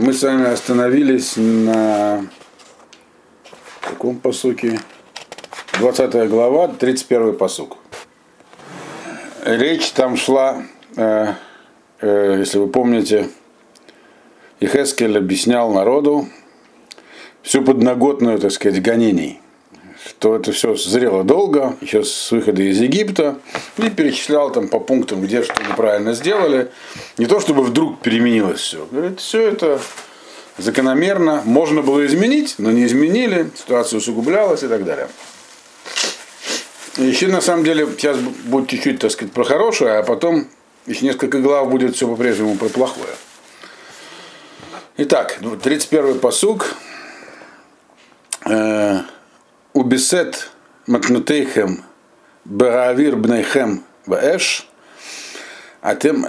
Мы 0.00 0.12
с 0.12 0.22
вами 0.22 0.48
остановились 0.48 1.32
на 1.36 2.24
каком 3.80 4.20
посуке? 4.20 4.78
20 5.80 6.30
глава, 6.30 6.68
31 6.68 7.36
посук. 7.36 7.78
Речь 9.44 9.90
там 9.90 10.16
шла, 10.16 10.62
э, 10.96 11.32
э, 12.00 12.36
если 12.38 12.58
вы 12.58 12.68
помните, 12.68 13.28
Ихескель 14.60 15.18
объяснял 15.18 15.72
народу 15.72 16.28
всю 17.42 17.64
подноготную, 17.64 18.38
так 18.38 18.52
сказать, 18.52 18.80
гонений, 18.80 19.40
что 20.18 20.34
это 20.34 20.50
все 20.50 20.74
зрело 20.74 21.22
долго, 21.22 21.76
еще 21.80 22.02
с 22.02 22.32
выхода 22.32 22.60
из 22.60 22.80
Египта, 22.80 23.38
и 23.76 23.88
перечислял 23.88 24.50
там 24.50 24.66
по 24.66 24.80
пунктам, 24.80 25.22
где 25.22 25.44
что 25.44 25.62
неправильно 25.62 26.12
сделали. 26.12 26.72
Не 27.18 27.26
то, 27.26 27.38
чтобы 27.38 27.62
вдруг 27.62 28.00
переменилось 28.00 28.58
все. 28.58 28.84
Говорит, 28.90 29.20
все 29.20 29.42
это 29.42 29.80
закономерно, 30.56 31.42
можно 31.44 31.82
было 31.82 32.04
изменить, 32.04 32.56
но 32.58 32.72
не 32.72 32.84
изменили, 32.86 33.48
ситуация 33.54 33.98
усугублялась 33.98 34.64
и 34.64 34.66
так 34.66 34.84
далее. 34.84 35.08
Еще 36.96 37.28
на 37.28 37.40
самом 37.40 37.62
деле 37.62 37.86
сейчас 37.96 38.16
будет 38.18 38.68
чуть-чуть, 38.68 38.98
так 38.98 39.12
сказать, 39.12 39.32
про 39.32 39.44
хорошее, 39.44 39.98
а 39.98 40.02
потом 40.02 40.48
еще 40.86 41.04
несколько 41.06 41.38
глав 41.38 41.70
будет 41.70 41.94
все 41.94 42.08
по-прежнему 42.08 42.56
про 42.56 42.68
плохое. 42.68 43.14
Итак, 44.96 45.38
31-й 45.40 46.18
посуг. 46.18 46.74
Убисет 49.72 50.50
макнутейхем 50.86 51.84
баравир 52.44 53.16
бнейхем 53.16 53.84
баэш, 54.06 54.68
а 55.80 55.94
тем 55.94 56.22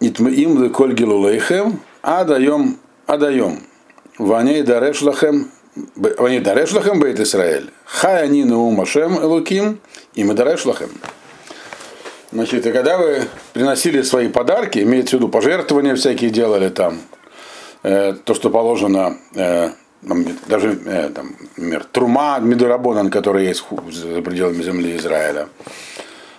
нитмаим 0.00 0.62
леколь 0.62 0.94
гилулейхем, 0.94 1.80
а 2.02 2.24
даем, 2.24 2.78
а 3.06 3.16
даем. 3.16 3.60
Ваней 4.18 4.62
дареш 4.62 5.00
лахем, 5.02 5.50
ваней 5.94 6.40
дареш 6.40 6.72
лахем 6.72 7.00
бейт 7.00 7.20
Исраэль. 7.20 7.70
Хай 7.84 8.24
они 8.24 8.44
наум 8.44 8.80
Ашем 8.80 9.18
элуким, 9.18 9.80
и 10.14 10.24
мы 10.24 10.34
дареш 10.34 10.64
лахем. 10.66 10.90
Значит, 12.30 12.66
и 12.66 12.72
когда 12.72 12.98
вы 12.98 13.22
приносили 13.54 14.02
свои 14.02 14.28
подарки, 14.28 14.80
имеется 14.80 15.16
в 15.16 15.20
виду 15.20 15.28
пожертвования 15.30 15.94
всякие 15.94 16.30
делали 16.30 16.68
там, 16.68 16.98
э, 17.82 18.12
то, 18.12 18.34
что 18.34 18.50
положено 18.50 19.16
э, 19.34 19.70
даже, 20.02 20.78
э, 20.86 21.10
там, 21.10 21.34
например, 21.56 21.84
Трума 21.84 22.38
Медорабонан, 22.40 23.10
который 23.10 23.46
есть 23.46 23.64
за 23.92 24.22
пределами 24.22 24.62
земли 24.62 24.96
Израиля. 24.96 25.48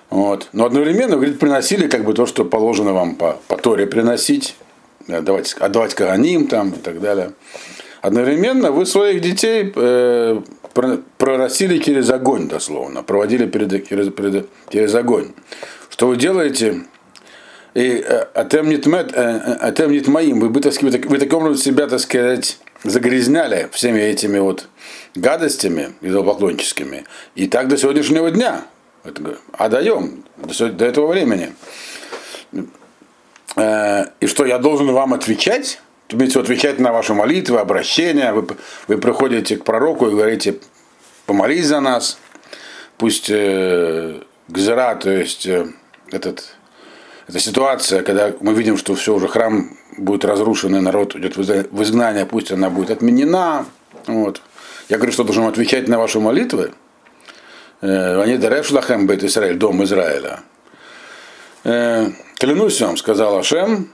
Вот. 0.09 0.49
Но 0.53 0.65
одновременно, 0.65 1.15
говорит, 1.15 1.39
приносили 1.39 1.87
как 1.87 2.03
бы 2.03 2.13
то, 2.13 2.25
что 2.25 2.45
положено 2.45 2.93
вам 2.93 3.15
по, 3.15 3.39
по 3.47 3.57
Торе 3.57 3.85
приносить, 3.85 4.55
э, 5.07 5.21
давать, 5.21 5.53
отдавать 5.53 5.93
Каганим 5.93 6.47
там 6.47 6.71
и 6.71 6.79
так 6.79 6.99
далее. 7.01 7.33
Одновременно 8.01 8.71
вы 8.71 8.85
своих 8.85 9.21
детей 9.21 9.71
э, 9.75 10.41
проросили 11.17 11.79
через 11.79 12.09
огонь, 12.09 12.47
дословно, 12.47 13.03
проводили 13.03 13.45
перед, 13.45 13.87
через, 13.87 14.11
перед, 14.11 14.47
через 14.69 14.95
огонь. 14.95 15.33
Что 15.89 16.07
вы 16.07 16.15
делаете? 16.15 16.85
И 17.73 18.03
э, 18.05 18.25
атем 18.33 18.69
нит 18.69 18.87
моим, 20.07 20.39
вы, 20.39 20.47
вы, 20.47 20.61
вы 20.61 21.17
таким 21.19 21.37
образом 21.37 21.57
себя, 21.57 21.87
так 21.87 21.99
сказать, 21.99 22.57
загрязняли 22.83 23.69
всеми 23.71 23.99
этими 23.99 24.39
вот 24.39 24.67
гадостями 25.15 25.93
идолопоклонческими. 26.01 27.05
И 27.35 27.47
так 27.47 27.67
до 27.67 27.77
сегодняшнего 27.77 28.31
дня. 28.31 28.65
Отдаем 29.53 30.23
до, 30.37 30.69
до 30.69 30.85
этого 30.85 31.07
времени. 31.07 31.53
Э, 33.55 34.05
и 34.19 34.27
что 34.27 34.45
я 34.45 34.57
должен 34.57 34.91
вам 34.91 35.13
отвечать? 35.13 35.81
Имеете 36.09 36.39
отвечать 36.39 36.79
на 36.79 36.91
ваши 36.91 37.13
молитвы, 37.13 37.59
обращения. 37.59 38.33
Вы, 38.33 38.47
вы 38.87 38.97
приходите 38.97 39.57
к 39.57 39.63
пророку 39.63 40.07
и 40.07 40.11
говорите, 40.11 40.59
помолись 41.25 41.67
за 41.67 41.79
нас. 41.79 42.19
Пусть 42.97 43.29
э, 43.29 44.21
Гзера, 44.47 44.95
то 44.95 45.11
есть 45.11 45.45
э, 45.45 45.67
этот, 46.11 46.55
эта 47.27 47.39
ситуация, 47.39 48.01
когда 48.03 48.33
мы 48.41 48.53
видим, 48.53 48.77
что 48.77 48.95
все 48.95 49.13
уже 49.13 49.27
храм 49.27 49.77
будет 49.99 50.25
разрушен, 50.25 50.71
народ 50.83 51.15
идет 51.15 51.37
в 51.37 51.81
изгнание, 51.81 52.25
пусть 52.25 52.51
она 52.51 52.69
будет 52.69 52.91
отменена. 52.91 53.65
Вот. 54.07 54.41
Я 54.89 54.97
говорю, 54.97 55.11
что 55.11 55.23
должен 55.23 55.45
отвечать 55.45 55.87
на 55.87 55.99
ваши 55.99 56.19
молитвы. 56.19 56.71
Э, 57.81 58.21
они 58.21 58.37
дареш 58.37 58.71
лахем 58.71 59.07
бет 59.07 59.23
Израиль, 59.23 59.57
дом 59.57 59.83
Израиля. 59.83 60.41
Э, 61.63 62.07
клянусь 62.37 62.81
вам, 62.81 62.97
сказал 62.97 63.37
Ашем, 63.37 63.89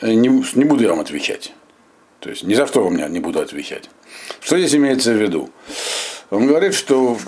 э, 0.00 0.12
не, 0.12 0.28
не 0.54 0.64
буду 0.64 0.82
я 0.82 0.90
вам 0.90 1.00
отвечать. 1.00 1.52
То 2.20 2.30
есть 2.30 2.44
ни 2.44 2.54
за 2.54 2.66
что 2.66 2.84
вам 2.84 2.96
не 2.96 3.20
буду 3.20 3.40
отвечать. 3.40 3.90
Что 4.40 4.58
здесь 4.58 4.74
имеется 4.74 5.12
в 5.12 5.16
виду? 5.16 5.50
Он 6.30 6.46
говорит, 6.46 6.74
что 6.74 7.18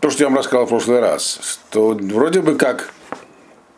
то, 0.00 0.10
что 0.10 0.22
я 0.22 0.28
вам 0.28 0.38
рассказал 0.38 0.66
в 0.66 0.70
прошлый 0.70 1.00
раз, 1.00 1.40
что 1.42 1.98
вроде 2.00 2.40
бы 2.40 2.56
как 2.56 2.92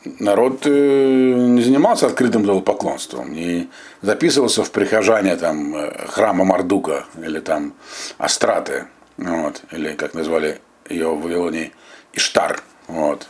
народ 0.05 0.67
э, 0.67 0.71
не 0.71 1.63
занимался 1.63 2.07
открытым 2.07 2.45
идолопоклонством, 2.45 3.33
не 3.33 3.69
записывался 4.01 4.65
в 4.65 4.71
прихожане 4.71 5.37
там, 5.37 5.75
э, 5.75 6.07
храма 6.09 6.45
Мардука 6.45 7.05
или 7.23 7.41
там 7.41 7.75
Астраты, 8.19 8.87
вот, 9.17 9.63
или 9.73 9.93
как 9.95 10.15
назвали 10.15 10.61
ее 10.89 11.09
в 11.09 11.23
Вавилонии, 11.23 11.73
Иштар. 12.13 12.63
Вот. 12.89 13.27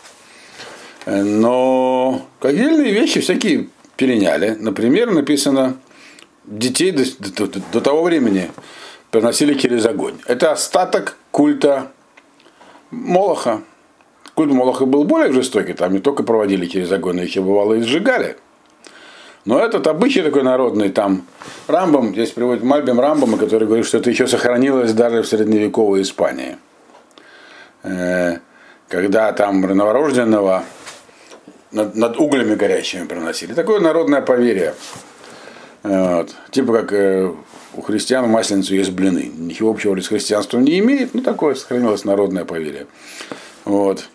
Но 1.06 2.26
отдельные 2.40 2.92
вещи 2.92 3.20
всякие 3.20 3.68
переняли. 3.96 4.56
Например, 4.58 5.10
написано, 5.10 5.76
детей 6.44 6.92
до, 6.92 7.04
до, 7.46 7.60
до 7.72 7.80
того 7.80 8.02
времени 8.02 8.50
приносили 9.10 9.54
через 9.54 9.84
огонь. 9.84 10.18
Это 10.26 10.52
остаток 10.52 11.16
культа 11.30 11.90
Молоха. 12.90 13.62
Культ 14.34 14.52
Молоха 14.52 14.86
был 14.86 15.04
более 15.04 15.32
жестокий, 15.32 15.74
там 15.74 15.92
не 15.92 15.98
только 15.98 16.22
проводили 16.22 16.66
через 16.66 16.90
огонь, 16.92 17.16
но 17.16 17.22
еще 17.22 17.42
бывало 17.42 17.74
и 17.74 17.82
сжигали. 17.82 18.36
Но 19.44 19.58
этот 19.58 19.86
обычай 19.86 20.22
такой 20.22 20.44
народный, 20.44 20.88
там 20.88 21.26
Рамбом, 21.66 22.12
здесь 22.12 22.30
приводит 22.30 22.62
Мальбим 22.62 23.00
Рамбома, 23.00 23.36
который 23.36 23.66
говорит, 23.66 23.86
что 23.86 23.98
это 23.98 24.08
еще 24.08 24.26
сохранилось 24.26 24.92
даже 24.92 25.22
в 25.22 25.26
средневековой 25.26 26.02
Испании. 26.02 26.56
Э, 27.82 28.38
когда 28.88 29.32
там 29.32 29.60
новорожденного 29.60 30.64
над, 31.72 31.96
над 31.96 32.18
углями 32.18 32.54
горящими 32.54 33.06
приносили. 33.06 33.54
Такое 33.54 33.80
народное 33.80 34.20
поверье. 34.20 34.74
Вот. 35.82 36.34
Типа 36.50 36.72
как 36.72 36.92
э, 36.92 37.32
у 37.74 37.80
христиан 37.80 38.26
в 38.26 38.28
Масленицу 38.28 38.74
есть 38.74 38.90
блины. 38.90 39.32
Ничего 39.34 39.70
общего 39.70 39.98
с 40.00 40.08
христианством 40.08 40.62
не 40.62 40.78
имеет, 40.78 41.14
но 41.14 41.22
такое 41.22 41.54
сохранилось 41.54 42.04
народное 42.04 42.44
поверье. 42.44 42.86
Вот. 43.64 44.08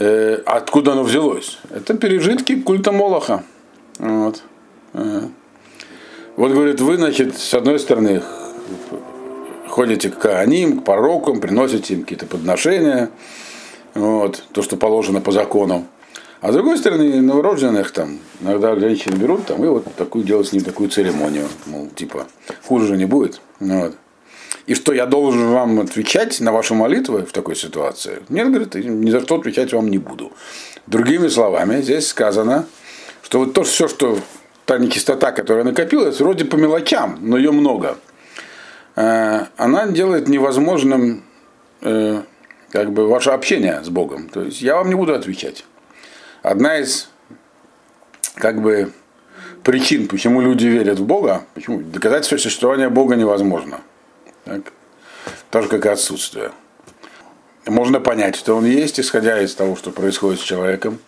Э, 0.00 0.40
откуда 0.46 0.92
оно 0.92 1.02
взялось? 1.02 1.58
Это 1.70 1.94
пережитки 1.94 2.60
культа 2.60 2.92
Молоха. 2.92 3.42
Вот. 3.98 4.44
Э. 4.92 5.22
Вот, 6.36 6.52
говорит, 6.52 6.80
вы, 6.80 6.96
значит, 6.96 7.36
с 7.36 7.52
одной 7.52 7.80
стороны, 7.80 8.22
ходите 9.66 10.10
к 10.10 10.18
Кааним, 10.18 10.80
к 10.80 10.84
порокам, 10.84 11.40
приносите 11.40 11.94
им 11.94 12.02
какие-то 12.02 12.26
подношения, 12.26 13.10
вот, 13.94 14.44
то, 14.52 14.62
что 14.62 14.76
положено 14.76 15.20
по 15.20 15.32
закону. 15.32 15.84
А 16.40 16.52
с 16.52 16.54
другой 16.54 16.78
стороны, 16.78 17.20
новорожденных 17.20 17.90
там, 17.90 18.20
иногда 18.40 18.76
женщин 18.76 19.18
берут 19.18 19.46
там, 19.46 19.64
и 19.64 19.66
вот 19.66 19.92
такую 19.96 20.24
делают 20.24 20.46
с 20.46 20.52
ним 20.52 20.62
такую 20.62 20.90
церемонию. 20.90 21.48
Мол, 21.66 21.88
типа, 21.88 22.28
хуже 22.68 22.86
же 22.86 22.96
не 22.96 23.06
будет. 23.06 23.40
Вот. 23.58 23.96
И 24.68 24.74
что 24.74 24.92
я 24.92 25.06
должен 25.06 25.48
вам 25.48 25.80
отвечать 25.80 26.40
на 26.40 26.52
ваши 26.52 26.74
молитвы 26.74 27.24
в 27.24 27.32
такой 27.32 27.56
ситуации? 27.56 28.18
Нет, 28.28 28.48
говорит, 28.48 28.74
ни 28.74 29.10
за 29.10 29.22
что 29.22 29.36
отвечать 29.36 29.72
вам 29.72 29.88
не 29.88 29.96
буду. 29.96 30.30
Другими 30.86 31.28
словами, 31.28 31.80
здесь 31.80 32.08
сказано, 32.08 32.66
что 33.22 33.38
вот 33.38 33.54
то 33.54 33.62
все, 33.62 33.88
что 33.88 34.18
та 34.66 34.76
нечистота, 34.76 35.32
которая 35.32 35.64
накопилась, 35.64 36.20
вроде 36.20 36.44
по 36.44 36.56
мелочам, 36.56 37.16
но 37.22 37.38
ее 37.38 37.50
много. 37.50 37.96
Э, 38.94 39.46
она 39.56 39.86
делает 39.86 40.28
невозможным 40.28 41.24
э, 41.80 42.20
как 42.70 42.92
бы 42.92 43.08
ваше 43.08 43.30
общение 43.30 43.82
с 43.82 43.88
Богом. 43.88 44.28
То 44.28 44.42
есть 44.42 44.60
я 44.60 44.76
вам 44.76 44.90
не 44.90 44.94
буду 44.94 45.14
отвечать. 45.14 45.64
Одна 46.42 46.76
из 46.76 47.08
как 48.34 48.60
бы 48.60 48.92
причин, 49.64 50.08
почему 50.08 50.42
люди 50.42 50.66
верят 50.66 50.98
в 50.98 51.06
Бога, 51.06 51.46
почему 51.54 51.80
доказать 51.80 52.26
существование 52.26 52.90
Бога 52.90 53.16
невозможно. 53.16 53.80
Так? 54.48 54.72
Тоже 55.50 55.68
как 55.68 55.84
и 55.86 55.88
отсутствие. 55.88 56.52
Можно 57.66 58.00
понять, 58.00 58.34
что 58.34 58.54
он 58.54 58.64
есть, 58.64 58.98
исходя 58.98 59.42
из 59.42 59.54
того, 59.54 59.76
что 59.76 59.90
происходит 59.90 60.40
с 60.40 60.42
человеком. 60.42 60.98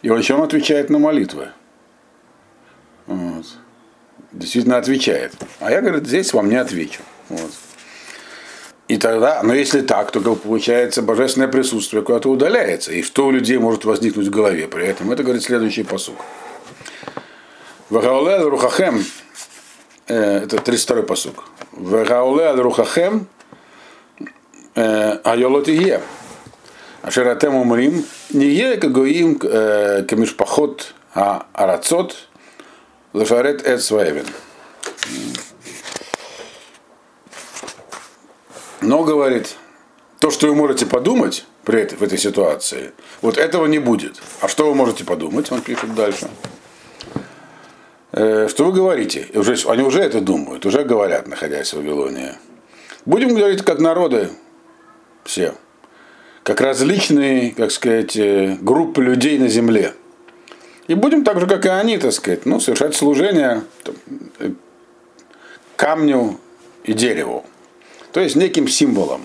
И 0.00 0.08
еще 0.08 0.34
он 0.34 0.42
отвечает 0.42 0.88
на 0.88 0.98
молитвы. 0.98 1.48
Вот. 3.06 3.44
Действительно 4.32 4.78
отвечает. 4.78 5.34
А 5.58 5.70
я, 5.70 5.82
говорю, 5.82 6.02
здесь 6.02 6.32
вам 6.32 6.48
не 6.48 6.56
отвечу. 6.56 7.02
Вот. 7.28 7.50
И 8.88 8.96
тогда, 8.96 9.42
но 9.42 9.52
если 9.52 9.82
так, 9.82 10.10
то 10.10 10.20
получается 10.34 11.02
божественное 11.02 11.48
присутствие 11.48 12.02
куда-то 12.02 12.30
удаляется. 12.30 12.92
И 12.92 13.02
что 13.02 13.26
у 13.26 13.30
людей 13.30 13.58
может 13.58 13.84
возникнуть 13.84 14.28
в 14.28 14.30
голове 14.30 14.68
при 14.68 14.86
этом? 14.86 15.12
Это 15.12 15.22
говорит 15.22 15.42
следующий 15.42 15.82
посук. 15.82 16.16
Вагаулел 17.90 18.48
Рухахем 18.48 19.04
это 20.10 20.56
32-й 20.56 21.02
посук. 21.04 21.44
Вегауле 21.72 22.44
аль 22.44 22.60
рухахем 22.60 23.26
айолотие. 24.74 26.00
Ашератем 27.02 27.54
умрим, 27.54 28.04
не 28.30 28.46
е 28.46 28.76
кагоим 28.76 29.38
камишпахот 29.38 30.94
а 31.14 31.46
арацот 31.54 32.28
лашарет 33.14 33.66
эт 33.66 33.82
сваевен. 33.82 34.26
Но, 38.82 39.02
говорит, 39.02 39.56
то, 40.18 40.30
что 40.30 40.48
вы 40.48 40.54
можете 40.54 40.84
подумать 40.86 41.46
при 41.64 41.80
этой, 41.80 41.96
в 41.96 42.02
этой 42.02 42.18
ситуации, 42.18 42.92
вот 43.22 43.38
этого 43.38 43.66
не 43.66 43.78
будет. 43.78 44.20
А 44.40 44.48
что 44.48 44.66
вы 44.66 44.74
можете 44.74 45.04
подумать, 45.04 45.50
он 45.50 45.62
пишет 45.62 45.94
дальше. 45.94 46.28
Э, 48.12 48.48
что 48.48 48.64
вы 48.64 48.72
говорите? 48.72 49.26
Уже, 49.34 49.56
они 49.68 49.82
уже 49.82 50.00
это 50.00 50.20
думают, 50.20 50.66
уже 50.66 50.84
говорят, 50.84 51.28
находясь 51.28 51.72
в 51.72 51.76
Вавилонии. 51.76 52.32
Будем 53.06 53.34
говорить 53.34 53.62
как 53.62 53.78
народы 53.78 54.30
все, 55.24 55.54
как 56.42 56.60
различные, 56.60 57.52
как 57.52 57.70
сказать, 57.70 58.16
э, 58.16 58.56
группы 58.60 59.02
людей 59.02 59.38
на 59.38 59.48
земле. 59.48 59.94
И 60.88 60.94
будем 60.94 61.24
так 61.24 61.38
же, 61.38 61.46
как 61.46 61.66
и 61.66 61.68
они, 61.68 61.98
так 61.98 62.12
сказать, 62.12 62.46
ну, 62.46 62.58
совершать 62.58 62.96
служение 62.96 63.62
э, 64.40 64.50
камню 65.76 66.38
и 66.82 66.92
дереву. 66.92 67.44
То 68.12 68.18
есть 68.18 68.34
неким 68.34 68.66
символом, 68.66 69.24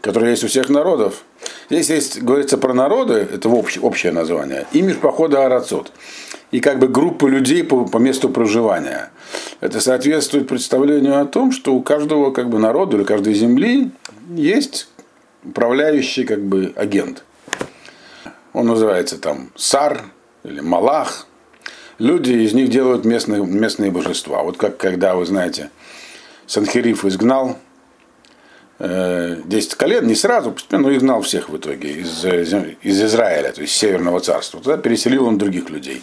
который 0.00 0.30
есть 0.30 0.42
у 0.42 0.48
всех 0.48 0.70
народов. 0.70 1.22
Здесь 1.68 1.90
есть, 1.90 2.22
говорится 2.22 2.56
про 2.56 2.72
народы, 2.72 3.28
это 3.30 3.48
общее, 3.50 3.82
общее 3.82 4.10
название, 4.10 4.66
и 4.72 4.80
межпохода 4.80 5.44
Арацот. 5.44 5.92
И 6.50 6.60
как 6.60 6.78
бы 6.78 6.88
группы 6.88 7.30
людей 7.30 7.62
по, 7.62 7.84
по 7.84 7.98
месту 7.98 8.28
проживания. 8.28 9.10
Это 9.60 9.80
соответствует 9.80 10.48
представлению 10.48 11.20
о 11.20 11.24
том, 11.24 11.52
что 11.52 11.74
у 11.74 11.82
каждого 11.82 12.32
как 12.32 12.48
бы 12.48 12.58
народа 12.58 12.96
или 12.96 13.04
каждой 13.04 13.34
земли 13.34 13.90
есть 14.34 14.88
управляющий 15.44 16.24
как 16.24 16.42
бы 16.42 16.72
агент. 16.76 17.24
Он 18.52 18.66
называется 18.66 19.18
там 19.18 19.50
Сар 19.54 20.02
или 20.42 20.60
Малах. 20.60 21.26
Люди 21.98 22.32
из 22.32 22.52
них 22.52 22.70
делают 22.70 23.04
местные, 23.04 23.44
местные 23.44 23.90
божества. 23.90 24.42
Вот 24.42 24.56
как 24.56 24.76
когда, 24.76 25.14
вы 25.14 25.26
знаете, 25.26 25.70
Санхериф 26.46 27.04
изгнал 27.04 27.58
10 28.80 29.74
колен, 29.74 30.06
не 30.06 30.14
сразу, 30.14 30.52
постепенно, 30.52 30.88
но 30.88 30.96
изгнал 30.96 31.20
всех 31.20 31.50
в 31.50 31.56
итоге 31.56 31.92
из, 31.92 32.24
из 32.24 33.02
Израиля, 33.02 33.52
то 33.52 33.60
есть 33.60 33.74
Северного 33.74 34.20
царства. 34.20 34.60
Туда 34.60 34.78
переселил 34.78 35.26
он 35.26 35.36
других 35.36 35.68
людей 35.68 36.02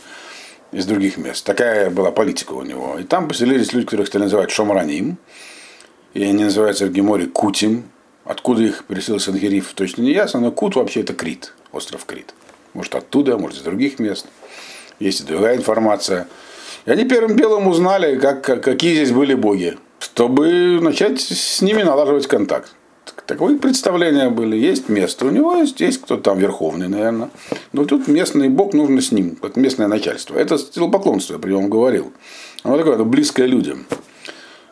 из 0.78 0.86
других 0.86 1.18
мест. 1.18 1.44
Такая 1.44 1.90
была 1.90 2.12
политика 2.12 2.54
у 2.54 2.62
него. 2.62 2.98
И 3.00 3.04
там 3.04 3.28
поселились 3.28 3.74
люди, 3.74 3.86
которых 3.86 4.08
стали 4.08 4.24
называть 4.24 4.52
Шомраним. 4.52 5.18
И 6.14 6.24
они 6.24 6.44
называются 6.44 6.86
в 6.86 6.92
Геморе 6.92 7.26
Кутим. 7.28 7.86
Откуда 8.26 8.62
их 8.62 8.84
переселил 8.86 9.20
Сангериф, 9.20 9.74
точно 9.74 10.02
не 10.04 10.12
ясно, 10.12 10.40
но 10.40 10.52
Кут 10.52 10.76
вообще 10.76 11.02
это 11.02 11.14
Крит, 11.14 11.54
остров 11.72 12.06
Крит. 12.06 12.34
Может 12.74 12.96
оттуда, 12.96 13.38
может 13.38 13.58
из 13.58 13.64
других 13.64 14.00
мест. 14.00 14.28
Есть 15.00 15.22
и 15.22 15.24
другая 15.24 15.56
информация. 15.56 16.28
И 16.86 16.92
они 16.92 17.06
первым 17.06 17.38
делом 17.38 17.68
узнали, 17.68 18.20
как, 18.20 18.44
какие 18.44 18.94
здесь 18.96 19.12
были 19.12 19.34
боги 19.34 19.78
чтобы 20.00 20.80
начать 20.82 21.20
с 21.20 21.62
ними 21.62 21.84
налаживать 21.84 22.28
контакт. 22.28 22.72
Таковые 23.26 23.58
представления 23.58 24.30
были. 24.30 24.56
Есть 24.56 24.90
место 24.90 25.26
у 25.26 25.30
него, 25.30 25.56
есть, 25.56 25.80
есть 25.82 26.02
кто-то 26.02 26.24
там 26.24 26.40
верховный, 26.40 26.88
наверное. 26.88 27.30
Но 27.74 27.86
тут 27.86 28.08
местный 28.08 28.50
бог 28.50 28.74
нужно 28.74 29.02
с 29.02 29.12
ним, 29.12 29.36
как 29.36 29.56
местное 29.56 29.88
начальство. 29.88 30.38
Это 30.38 30.58
поклонство, 30.90 31.34
я 31.34 31.40
при 31.40 31.52
нем 31.52 31.70
говорил. 31.70 32.14
Оно 32.64 32.78
такое, 32.78 32.96
оно 32.96 33.06
близкое 33.06 33.48
людям. 33.48 33.86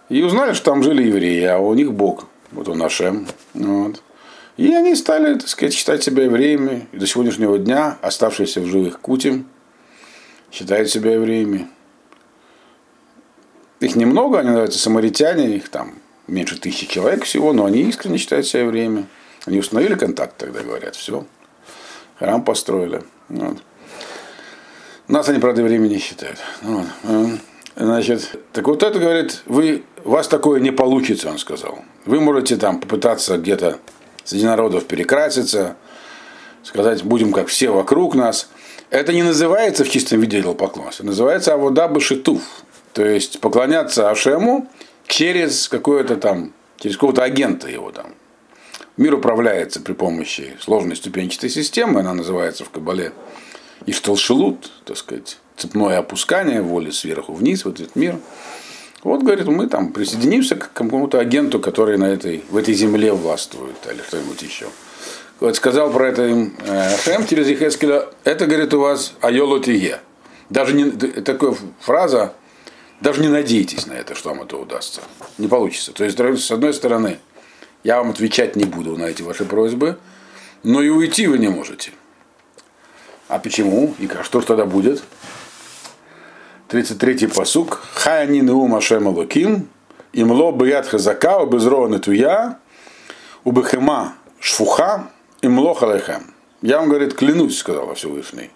И 0.09 0.21
узнали, 0.21 0.53
что 0.53 0.71
там 0.71 0.83
жили 0.83 1.03
евреи, 1.03 1.43
а 1.45 1.57
у 1.57 1.73
них 1.73 1.91
бог. 1.93 2.25
Вот 2.51 2.67
он 2.67 2.81
Ашем. 2.81 3.27
Вот. 3.53 4.01
И 4.57 4.73
они 4.73 4.95
стали, 4.95 5.33
так 5.33 5.49
сказать, 5.49 5.73
считать 5.73 6.03
себя 6.03 6.23
евреями. 6.23 6.87
И 6.91 6.97
до 6.97 7.07
сегодняшнего 7.07 7.57
дня, 7.57 7.97
оставшиеся 8.01 8.61
в 8.61 8.67
живых 8.67 9.01
Кутим, 9.01 9.47
считают 10.51 10.89
себя 10.89 11.13
евреями. 11.13 11.67
Их 13.81 13.95
немного, 13.95 14.39
они 14.39 14.47
называются 14.47 14.79
самаритяне, 14.79 15.57
их 15.57 15.69
там 15.69 15.95
меньше 16.27 16.59
тысячи 16.59 16.87
человек 16.87 17.23
всего, 17.23 17.53
но 17.53 17.65
они 17.65 17.81
искренне 17.81 18.17
считают 18.17 18.45
себя 18.47 18.65
время. 18.65 19.05
Они 19.45 19.59
установили 19.59 19.95
контакт, 19.95 20.37
тогда 20.37 20.61
говорят, 20.61 20.95
все. 20.95 21.25
Храм 22.17 22.43
построили. 22.43 23.03
Вот. 23.29 23.57
Нас 25.07 25.29
они, 25.29 25.39
правда, 25.39 25.61
времени 25.61 25.97
считают. 25.97 26.39
Вот. 26.61 26.85
Значит, 27.75 28.39
так 28.53 28.67
вот 28.67 28.81
это 28.83 28.97
говорит, 28.99 29.41
вы, 29.45 29.83
вас 30.03 30.27
такое 30.27 30.61
не 30.61 30.71
получится, 30.71 31.29
он 31.29 31.37
сказал. 31.37 31.79
Вы 32.05 32.21
можете 32.21 32.55
там 32.55 32.79
попытаться 32.79 33.37
где-то 33.37 33.79
среди 34.23 34.45
народов 34.45 34.85
перекраситься, 34.85 35.75
сказать, 36.63 37.03
будем 37.03 37.33
как 37.33 37.47
все 37.47 37.69
вокруг 37.69 38.15
нас. 38.15 38.49
Это 38.89 39.13
не 39.13 39.23
называется 39.23 39.83
в 39.83 39.89
чистом 39.89 40.21
виде 40.21 40.39
идолопоклонство, 40.39 41.03
называется 41.03 41.53
авода 41.53 41.87
башитуф. 41.87 42.41
То 42.93 43.05
есть 43.05 43.41
поклоняться 43.41 44.09
Ашему 44.09 44.69
через 45.07 45.67
какое-то 45.67 46.15
там, 46.15 46.53
через 46.77 46.95
какого-то 46.95 47.23
агента 47.23 47.67
его 47.67 47.91
там. 47.91 48.13
Мир 48.97 49.15
управляется 49.15 49.81
при 49.81 49.93
помощи 49.93 50.55
сложной 50.59 50.95
ступенчатой 50.95 51.49
системы, 51.49 51.99
она 51.99 52.13
называется 52.13 52.63
в 52.63 52.69
Кабале 52.69 53.11
Ишталшилут, 53.85 54.71
так 54.85 54.97
сказать, 54.97 55.37
цепное 55.57 55.97
опускание 55.99 56.61
воли 56.61 56.91
сверху 56.91 57.33
вниз 57.33 57.65
в 57.65 57.69
этот 57.69 57.95
мир. 57.95 58.17
Вот, 59.03 59.21
говорит, 59.21 59.47
мы 59.47 59.67
там 59.67 59.91
присоединимся 59.91 60.55
к 60.55 60.71
какому-то 60.73 61.19
агенту, 61.19 61.59
который 61.59 61.97
на 61.97 62.05
этой, 62.05 62.43
в 62.49 62.57
этой 62.57 62.73
земле 62.73 63.11
властвует, 63.11 63.75
или 63.91 64.01
что-нибудь 64.01 64.41
еще. 64.41 64.67
Вот 65.39 65.55
сказал 65.57 65.91
про 65.91 66.09
это 66.09 66.25
им 66.25 66.55
э, 66.65 66.95
Хэм 67.03 67.27
через 67.27 67.47
Ихескеля, 67.47 68.07
это, 68.23 68.47
говорит, 68.47 68.73
у 68.73 68.79
вас 68.79 69.13
Айолотие. 69.21 69.99
Даже 70.49 70.73
не, 70.73 70.89
такая 70.89 71.55
фраза, 71.81 72.33
даже 73.01 73.21
не 73.21 73.27
надейтесь 73.27 73.87
на 73.87 73.93
это, 73.93 74.15
что 74.15 74.29
вам 74.29 74.43
это 74.43 74.57
удастся. 74.57 75.01
Не 75.37 75.47
получится. 75.47 75.91
То 75.91 76.03
есть, 76.03 76.17
с 76.17 76.51
одной 76.51 76.73
стороны, 76.73 77.19
я 77.83 77.97
вам 77.97 78.11
отвечать 78.11 78.55
не 78.55 78.65
буду 78.65 78.97
на 78.97 79.05
эти 79.05 79.21
ваши 79.21 79.45
просьбы, 79.45 79.97
но 80.63 80.81
и 80.81 80.89
уйти 80.89 81.27
вы 81.27 81.37
не 81.37 81.49
можете. 81.49 81.91
А 83.27 83.39
почему? 83.39 83.93
И 83.99 84.09
что 84.23 84.41
же 84.41 84.47
тогда 84.47 84.65
будет? 84.65 85.03
33-й 86.69 87.27
посук. 87.27 87.81
Хаяни 87.93 88.39
неум 88.39 88.75
Ашем 88.75 89.07
Алуким, 89.07 89.69
имло 90.13 90.51
бияд 90.51 90.87
хазака, 90.87 91.39
убезрованы 91.39 91.99
туя, 91.99 92.59
убехема 93.43 94.15
шфуха, 94.39 95.09
имло 95.41 95.75
халехем. 95.75 96.33
Я 96.61 96.79
вам, 96.79 96.89
говорит, 96.89 97.13
клянусь, 97.13 97.59
сказал 97.59 97.93
Всевышний. 97.93 98.49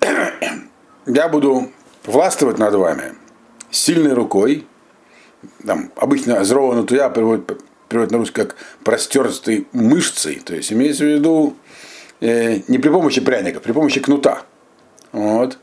Я 1.06 1.28
буду 1.28 1.72
властвовать 2.04 2.58
над 2.58 2.74
вами 2.74 3.14
сильной 3.70 4.12
рукой, 4.12 4.66
там, 5.66 5.90
обычно 5.96 6.44
зрова 6.44 6.82
туя 6.84 7.08
переводит, 7.10 7.60
переводит 7.88 8.12
на 8.12 8.18
русский 8.18 8.34
как 8.34 8.56
простертой 8.84 9.66
мышцей, 9.72 10.40
то 10.40 10.54
есть 10.54 10.72
имеется 10.72 11.04
в 11.04 11.08
виду 11.08 11.56
э, 12.20 12.60
не 12.68 12.78
при 12.78 12.88
помощи 12.88 13.20
пряника, 13.20 13.60
при 13.60 13.72
помощи 13.72 14.00
кнута. 14.00 14.42
Вот. 15.12 15.58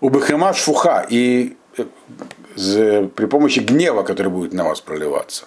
У 0.00 0.10
Бехема 0.10 0.52
шфуха 0.52 1.06
и 1.08 1.56
э, 1.76 3.08
при 3.14 3.26
помощи 3.26 3.60
гнева, 3.60 4.02
который 4.02 4.28
будет 4.28 4.52
на 4.52 4.64
вас 4.64 4.80
проливаться. 4.80 5.46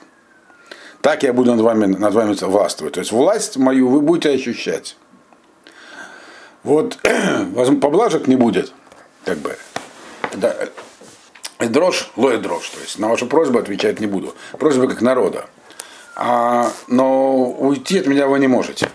Так 1.01 1.24
я 1.24 1.33
буду 1.33 1.51
над 1.51 1.62
вами, 1.62 1.86
над 1.86 2.13
вами 2.13 2.33
властвовать. 2.33 2.93
То 2.93 3.00
есть 3.00 3.12
власть 3.12 3.57
мою 3.57 3.89
вы 3.89 4.01
будете 4.01 4.29
ощущать. 4.29 4.98
Вот 6.63 7.00
поблажек 7.81 8.27
не 8.27 8.36
будет, 8.36 8.71
как 9.25 9.39
бы. 9.39 9.55
Да, 10.36 10.55
дрожь, 11.67 12.09
лоя 12.15 12.37
дрожь, 12.37 12.69
то 12.69 12.79
есть 12.81 12.99
на 12.99 13.09
вашу 13.09 13.27
просьбу 13.27 13.59
отвечать 13.59 13.99
не 13.99 14.07
буду. 14.07 14.33
Просьба 14.57 14.87
как 14.87 15.01
народа. 15.01 15.45
А, 16.15 16.71
но 16.87 17.49
уйти 17.51 17.99
от 17.99 18.07
меня 18.07 18.27
вы 18.27 18.39
не 18.39 18.47
можете. 18.47 18.89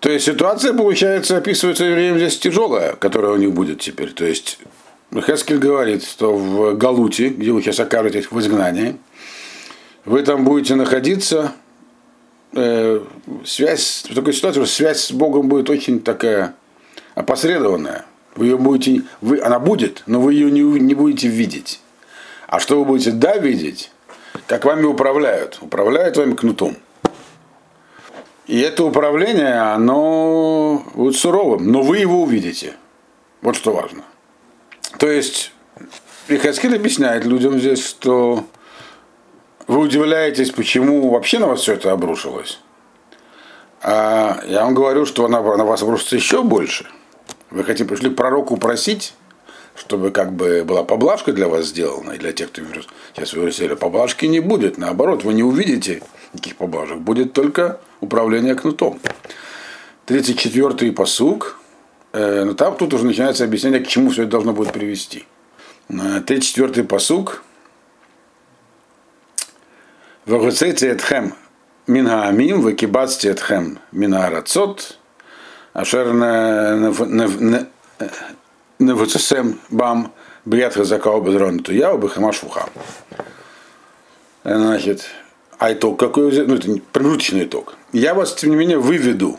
То 0.00 0.10
есть 0.10 0.24
ситуация, 0.24 0.72
получается, 0.72 1.36
описывается 1.36 1.84
время 1.84 2.16
здесь 2.16 2.38
тяжелая, 2.38 2.94
которая 2.96 3.32
у 3.32 3.36
них 3.36 3.52
будет 3.52 3.80
теперь. 3.80 4.12
То 4.12 4.24
есть 4.24 4.58
Хескель 5.14 5.58
говорит, 5.58 6.04
что 6.04 6.34
в 6.34 6.76
Галуте, 6.76 7.28
где 7.28 7.52
вы 7.52 7.60
сейчас 7.62 7.80
окажетесь 7.80 8.30
в 8.30 8.38
изгнании, 8.40 8.96
вы 10.04 10.22
там 10.22 10.44
будете 10.44 10.74
находиться, 10.76 11.52
э, 12.54 13.00
связь, 13.44 14.06
в 14.08 14.14
такой 14.14 14.32
ситуации, 14.32 14.64
связь 14.64 15.04
с 15.04 15.12
Богом 15.12 15.48
будет 15.48 15.68
очень 15.68 16.00
такая 16.00 16.54
опосредованная. 17.14 18.06
Вы 18.36 18.46
ее 18.46 18.56
будете, 18.56 19.04
вы, 19.20 19.40
она 19.40 19.58
будет, 19.58 20.02
но 20.06 20.20
вы 20.20 20.34
ее 20.34 20.50
не, 20.50 20.62
не 20.62 20.94
будете 20.94 21.28
видеть. 21.28 21.80
А 22.46 22.60
что 22.60 22.78
вы 22.78 22.84
будете 22.84 23.12
да 23.12 23.36
видеть, 23.36 23.90
как 24.46 24.64
вами 24.64 24.84
управляют. 24.84 25.58
Управляют 25.60 26.16
вами 26.16 26.34
кнутом. 26.34 26.76
И 28.46 28.58
это 28.60 28.84
управление, 28.84 29.60
оно 29.60 30.84
будет 30.94 31.16
суровым, 31.16 31.70
но 31.70 31.82
вы 31.82 31.98
его 31.98 32.22
увидите. 32.22 32.74
Вот 33.42 33.54
что 33.54 33.72
важно. 33.72 34.02
То 34.98 35.08
есть, 35.08 35.52
Ихаскель 36.26 36.74
объясняет 36.74 37.24
людям 37.24 37.60
здесь, 37.60 37.86
что 37.86 38.44
вы 39.68 39.78
удивляетесь, 39.78 40.50
почему 40.50 41.10
вообще 41.10 41.38
на 41.38 41.46
вас 41.46 41.60
все 41.60 41.74
это 41.74 41.92
обрушилось. 41.92 42.58
А 43.82 44.42
я 44.46 44.64
вам 44.64 44.74
говорю, 44.74 45.06
что 45.06 45.28
на, 45.28 45.40
на 45.40 45.64
вас 45.64 45.82
обрушится 45.82 46.16
еще 46.16 46.42
больше. 46.42 46.86
Вы 47.50 47.64
хотите 47.64 47.84
пришли 47.84 48.10
к 48.10 48.16
пророку 48.16 48.56
просить, 48.56 49.14
чтобы 49.74 50.10
как 50.10 50.32
бы 50.32 50.64
была 50.64 50.84
поблажка 50.84 51.32
для 51.32 51.48
вас 51.48 51.66
сделана, 51.66 52.12
и 52.12 52.18
для 52.18 52.32
тех, 52.32 52.50
кто 52.50 52.62
сейчас 53.14 53.32
в 53.32 53.38
Иерусалиме. 53.38 53.76
Поблажки 53.76 54.26
не 54.26 54.40
будет, 54.40 54.78
наоборот, 54.78 55.24
вы 55.24 55.34
не 55.34 55.42
увидите 55.42 56.02
никаких 56.32 56.56
поблажек. 56.56 56.98
Будет 56.98 57.32
только 57.32 57.80
управление 58.00 58.54
кнутом. 58.54 59.00
34-й 60.06 60.92
посуг. 60.92 61.58
Э, 62.12 62.44
но 62.44 62.54
там 62.54 62.76
тут 62.76 62.94
уже 62.94 63.04
начинается 63.04 63.44
объяснение, 63.44 63.80
к 63.80 63.88
чему 63.88 64.10
все 64.10 64.22
это 64.22 64.32
должно 64.32 64.52
будет 64.52 64.72
привести. 64.72 65.26
34-й 65.88 66.84
посуг. 66.84 67.42
Вагуцете 70.26 70.88
этхем 70.88 71.34
мин 71.86 72.06
хаамим, 72.06 72.60
вакибацте 72.60 73.30
этхем 73.30 73.80
мин 73.90 74.14
арацот, 74.14 74.98
ашер 75.72 76.12
невуцесем 78.78 79.60
бам 79.70 80.12
брият 80.44 80.74
хазакау 80.74 81.20
безрон 81.20 81.60
туяу 81.60 81.98
бахамаш 81.98 82.42
вухам. 82.42 82.70
Значит, 84.44 85.04
а 85.58 85.72
итог 85.72 85.98
какой? 85.98 86.32
Ну, 86.46 86.54
это 86.54 86.80
промежуточный 86.92 87.44
итог. 87.44 87.74
Я 87.92 88.14
вас, 88.14 88.34
тем 88.34 88.50
не 88.50 88.56
менее, 88.56 88.78
выведу 88.78 89.38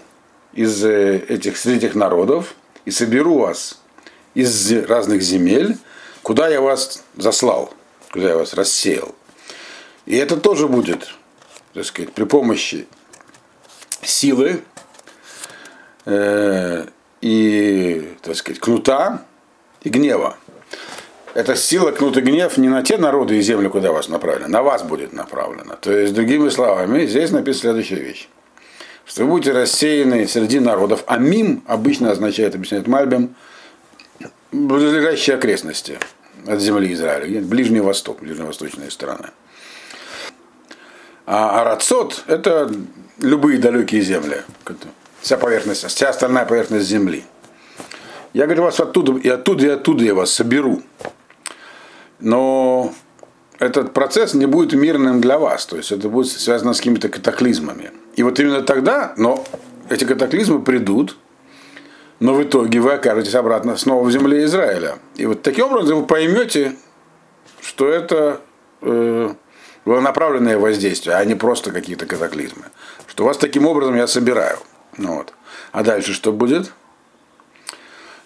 из 0.53 0.83
этих, 0.83 1.57
среди 1.57 1.77
этих 1.87 1.95
народов 1.95 2.53
и 2.85 2.91
соберу 2.91 3.39
вас 3.39 3.81
из 4.33 4.71
разных 4.87 5.21
земель, 5.21 5.77
куда 6.21 6.47
я 6.47 6.61
вас 6.61 7.03
заслал, 7.17 7.73
куда 8.11 8.29
я 8.29 8.37
вас 8.37 8.53
рассеял. 8.53 9.15
И 10.05 10.15
это 10.15 10.37
тоже 10.37 10.67
будет, 10.67 11.15
так 11.73 11.85
сказать, 11.85 12.13
при 12.13 12.25
помощи 12.25 12.87
силы 14.03 14.61
э, 16.05 16.85
и, 17.21 18.15
так 18.21 18.35
сказать, 18.35 18.59
кнута 18.59 19.25
и 19.81 19.89
гнева. 19.89 20.37
Эта 21.33 21.55
сила, 21.55 21.91
кнут 21.91 22.17
и 22.17 22.21
гнев 22.21 22.57
не 22.57 22.67
на 22.67 22.83
те 22.83 22.97
народы 22.97 23.37
и 23.37 23.41
земли, 23.41 23.69
куда 23.69 23.91
вас 23.91 24.09
направлено, 24.09 24.49
на 24.49 24.63
вас 24.63 24.83
будет 24.83 25.13
направлено. 25.13 25.77
То 25.79 25.91
есть, 25.91 26.13
другими 26.13 26.49
словами, 26.49 27.05
здесь 27.05 27.31
написана 27.31 27.73
следующая 27.73 28.03
вещь. 28.03 28.27
Что 29.05 29.23
вы 29.23 29.29
будете 29.29 29.53
рассеяны 29.53 30.27
среди 30.27 30.59
народов, 30.59 31.03
а 31.07 31.17
мим 31.17 31.63
обычно 31.67 32.11
означает, 32.11 32.55
объясняет 32.55 32.87
Мальбим, 32.87 33.35
близлежащие 34.51 35.37
окрестности 35.37 35.97
от 36.45 36.59
земли 36.59 36.93
Израиля, 36.93 37.41
Ближний 37.41 37.79
Восток, 37.79 38.21
ближневосточные 38.21 38.91
страны. 38.91 39.29
А 41.25 41.61
Арацот– 41.61 42.23
это 42.27 42.71
любые 43.19 43.59
далекие 43.59 44.01
земли, 44.01 44.41
вся 45.21 45.37
поверхность, 45.37 45.85
вся 45.85 46.09
остальная 46.09 46.45
поверхность 46.45 46.87
земли. 46.87 47.23
Я 48.33 48.45
говорю, 48.45 48.63
вас 48.63 48.79
оттуда, 48.79 49.17
и 49.17 49.29
оттуда, 49.29 49.65
и 49.65 49.69
оттуда 49.69 50.03
я 50.03 50.15
вас 50.15 50.31
соберу. 50.31 50.81
Но 52.19 52.93
этот 53.59 53.93
процесс 53.93 54.33
не 54.33 54.45
будет 54.45 54.73
мирным 54.73 55.21
для 55.21 55.37
вас, 55.37 55.65
то 55.65 55.77
есть 55.77 55.91
это 55.91 56.09
будет 56.09 56.31
связано 56.31 56.73
с 56.73 56.77
какими-то 56.77 57.09
катаклизмами. 57.09 57.91
И 58.15 58.23
вот 58.23 58.39
именно 58.39 58.61
тогда, 58.61 59.13
но 59.17 59.43
эти 59.89 60.05
катаклизмы 60.05 60.61
придут, 60.61 61.17
но 62.19 62.33
в 62.33 62.43
итоге 62.43 62.79
вы 62.79 62.93
окажетесь 62.93 63.35
обратно 63.35 63.75
снова 63.77 64.03
в 64.03 64.11
земле 64.11 64.45
Израиля. 64.45 64.99
И 65.15 65.25
вот 65.25 65.41
таким 65.41 65.65
образом 65.65 66.01
вы 66.01 66.05
поймете, 66.05 66.75
что 67.61 67.87
это 67.89 68.41
э, 68.81 69.33
направленное 69.85 70.57
воздействие, 70.57 71.15
а 71.15 71.25
не 71.25 71.35
просто 71.35 71.71
какие-то 71.71 72.05
катаклизмы. 72.05 72.65
Что 73.07 73.25
вас 73.25 73.37
таким 73.37 73.65
образом 73.65 73.95
я 73.95 74.07
собираю. 74.07 74.57
Ну, 74.97 75.15
вот. 75.15 75.33
А 75.71 75.83
дальше 75.83 76.13
что 76.13 76.31
будет? 76.31 76.71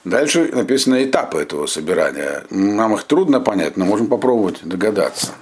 Дальше 0.04 0.52
написаны 0.54 1.06
этапы 1.06 1.40
этого 1.42 1.66
собирания. 1.66 2.44
Нам 2.50 2.94
их 2.94 3.04
трудно 3.06 3.40
понять, 3.40 3.76
но 3.76 3.86
можем 3.86 4.08
попробовать 4.08 4.60
догадаться. 4.64 5.34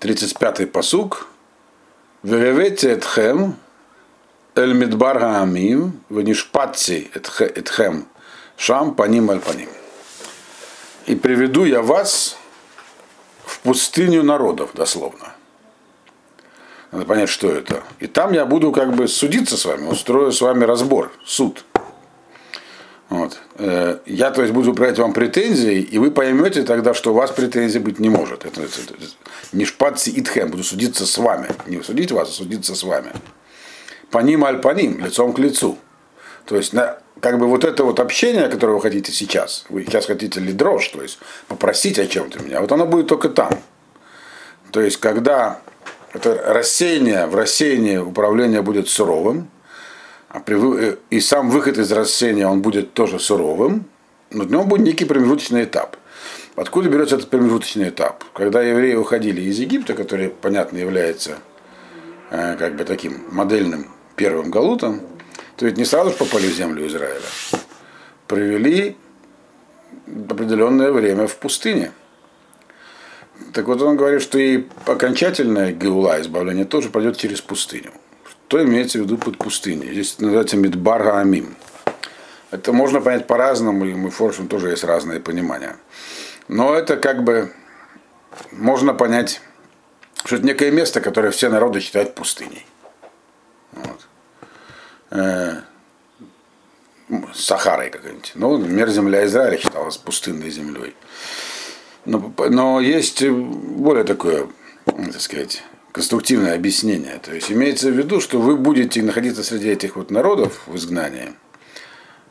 35-й 0.00 0.66
посук. 0.66 1.26
Вевевете 2.22 2.92
этхем 2.92 3.56
эль 4.54 4.72
мидбар 4.72 5.20
хаамим 5.20 6.00
венишпатси 6.08 7.10
этхем 7.12 8.06
шам 8.56 8.94
паним 8.94 9.30
аль 9.30 9.40
паним. 9.40 9.68
И 11.06 11.14
приведу 11.14 11.64
я 11.64 11.82
вас 11.82 12.36
в 13.44 13.60
пустыню 13.60 14.22
народов, 14.22 14.70
дословно. 14.74 15.35
Надо 16.92 17.04
понять, 17.04 17.28
что 17.28 17.50
это. 17.50 17.82
И 17.98 18.06
там 18.06 18.32
я 18.32 18.46
буду 18.46 18.72
как 18.72 18.94
бы 18.94 19.08
судиться 19.08 19.56
с 19.56 19.64
вами, 19.64 19.86
устрою 19.88 20.32
с 20.32 20.40
вами 20.40 20.64
разбор, 20.64 21.10
суд. 21.24 21.64
Вот. 23.08 23.38
Э, 23.58 23.98
я, 24.06 24.30
то 24.30 24.42
есть, 24.42 24.52
буду 24.52 24.72
брать 24.72 24.98
вам 24.98 25.12
претензии, 25.12 25.80
и 25.80 25.98
вы 25.98 26.10
поймете 26.10 26.62
тогда, 26.62 26.92
что 26.92 27.12
у 27.12 27.14
вас 27.14 27.30
претензий 27.30 27.78
быть 27.78 28.00
не 28.00 28.08
может. 28.08 28.44
Это, 28.44 28.62
это, 28.62 28.80
это 28.80 28.94
не 29.52 29.64
шпатси 29.64 30.10
итхем, 30.10 30.50
буду 30.50 30.64
судиться 30.64 31.06
с 31.06 31.18
вами. 31.18 31.48
Не 31.66 31.82
судить 31.82 32.10
вас, 32.10 32.30
а 32.30 32.32
судиться 32.32 32.74
с 32.74 32.82
вами. 32.82 33.12
По 34.10 34.18
ним 34.18 34.44
аль 34.44 34.58
по 34.58 34.74
ним, 34.74 35.04
лицом 35.04 35.32
к 35.32 35.38
лицу. 35.38 35.78
То 36.46 36.56
есть, 36.56 36.72
на, 36.72 36.98
как 37.20 37.38
бы 37.38 37.46
вот 37.46 37.64
это 37.64 37.84
вот 37.84 38.00
общение, 38.00 38.48
которое 38.48 38.72
вы 38.72 38.80
хотите 38.80 39.12
сейчас, 39.12 39.66
вы 39.68 39.84
сейчас 39.84 40.06
хотите 40.06 40.40
ли 40.40 40.52
дрожь, 40.52 40.88
то 40.88 41.02
есть 41.02 41.18
попросить 41.48 41.98
о 41.98 42.06
чем-то 42.06 42.42
меня, 42.42 42.60
вот 42.60 42.72
оно 42.72 42.86
будет 42.86 43.06
только 43.06 43.28
там. 43.28 43.52
То 44.72 44.80
есть, 44.80 44.96
когда 44.98 45.60
это 46.16 46.52
рассеяние, 46.52 47.26
в 47.26 47.34
рассеянии 47.34 47.98
управление 47.98 48.62
будет 48.62 48.88
суровым, 48.88 49.48
а 50.28 50.40
при, 50.40 50.98
и 51.10 51.20
сам 51.20 51.50
выход 51.50 51.78
из 51.78 51.90
рассеяния 51.92 52.46
он 52.46 52.62
будет 52.62 52.92
тоже 52.92 53.18
суровым, 53.18 53.84
но 54.30 54.44
в 54.44 54.50
нем 54.50 54.68
будет 54.68 54.80
некий 54.80 55.04
промежуточный 55.04 55.64
этап. 55.64 55.96
Откуда 56.56 56.88
берется 56.88 57.16
этот 57.16 57.30
промежуточный 57.30 57.90
этап? 57.90 58.24
Когда 58.32 58.62
евреи 58.62 58.94
уходили 58.94 59.42
из 59.42 59.58
Египта, 59.58 59.94
который, 59.94 60.30
понятно, 60.30 60.78
является 60.78 61.38
э, 62.30 62.56
как 62.56 62.76
бы 62.76 62.84
таким 62.84 63.24
модельным 63.30 63.88
первым 64.16 64.50
галутом, 64.50 65.02
то 65.56 65.66
ведь 65.66 65.76
не 65.76 65.84
сразу 65.84 66.10
же 66.10 66.16
попали 66.16 66.46
в 66.46 66.54
землю 66.54 66.86
Израиля. 66.86 67.20
Провели 68.26 68.96
определенное 70.28 70.92
время 70.92 71.26
в 71.26 71.36
пустыне. 71.36 71.92
Так 73.52 73.66
вот 73.68 73.80
он 73.82 73.96
говорит, 73.96 74.22
что 74.22 74.38
и 74.38 74.64
окончательное 74.86 75.72
геула, 75.72 76.20
избавление, 76.20 76.64
тоже 76.64 76.90
пройдет 76.90 77.16
через 77.16 77.40
пустыню. 77.40 77.92
Что 78.48 78.62
имеется 78.62 78.98
в 78.98 79.02
виду 79.02 79.18
под 79.18 79.38
пустыней? 79.38 79.92
Здесь 79.92 80.18
называется 80.18 80.56
Мидбар 80.56 81.16
Амим. 81.16 81.56
Это 82.50 82.72
можно 82.72 83.00
понять 83.00 83.26
по-разному, 83.26 83.84
и 83.84 83.94
мы 83.94 84.10
Форшем 84.10 84.48
тоже 84.48 84.70
есть 84.70 84.84
разные 84.84 85.20
понимания. 85.20 85.76
Но 86.48 86.74
это 86.74 86.96
как 86.96 87.24
бы 87.24 87.52
можно 88.52 88.94
понять, 88.94 89.40
что 90.24 90.36
это 90.36 90.46
некое 90.46 90.70
место, 90.70 91.00
которое 91.00 91.30
все 91.30 91.48
народы 91.48 91.80
считают 91.80 92.14
пустыней. 92.14 92.66
Вот. 93.72 94.06
Э, 95.10 95.62
Сахарой 97.34 97.90
какой-нибудь. 97.90 98.32
Ну, 98.34 98.58
мир 98.58 98.88
земля 98.90 99.24
Израиля 99.26 99.58
считалась 99.58 99.96
пустынной 99.96 100.50
землей. 100.50 100.94
Но, 102.06 102.32
но 102.50 102.80
есть 102.80 103.22
более 103.22 104.04
такое, 104.04 104.46
так 104.84 105.20
сказать, 105.20 105.62
конструктивное 105.92 106.54
объяснение. 106.54 107.18
То 107.22 107.34
есть 107.34 107.50
имеется 107.50 107.90
в 107.90 107.96
виду, 107.98 108.20
что 108.20 108.38
вы 108.38 108.56
будете 108.56 109.02
находиться 109.02 109.42
среди 109.42 109.70
этих 109.70 109.96
вот 109.96 110.10
народов 110.10 110.62
в 110.66 110.76
изгнании, 110.76 111.32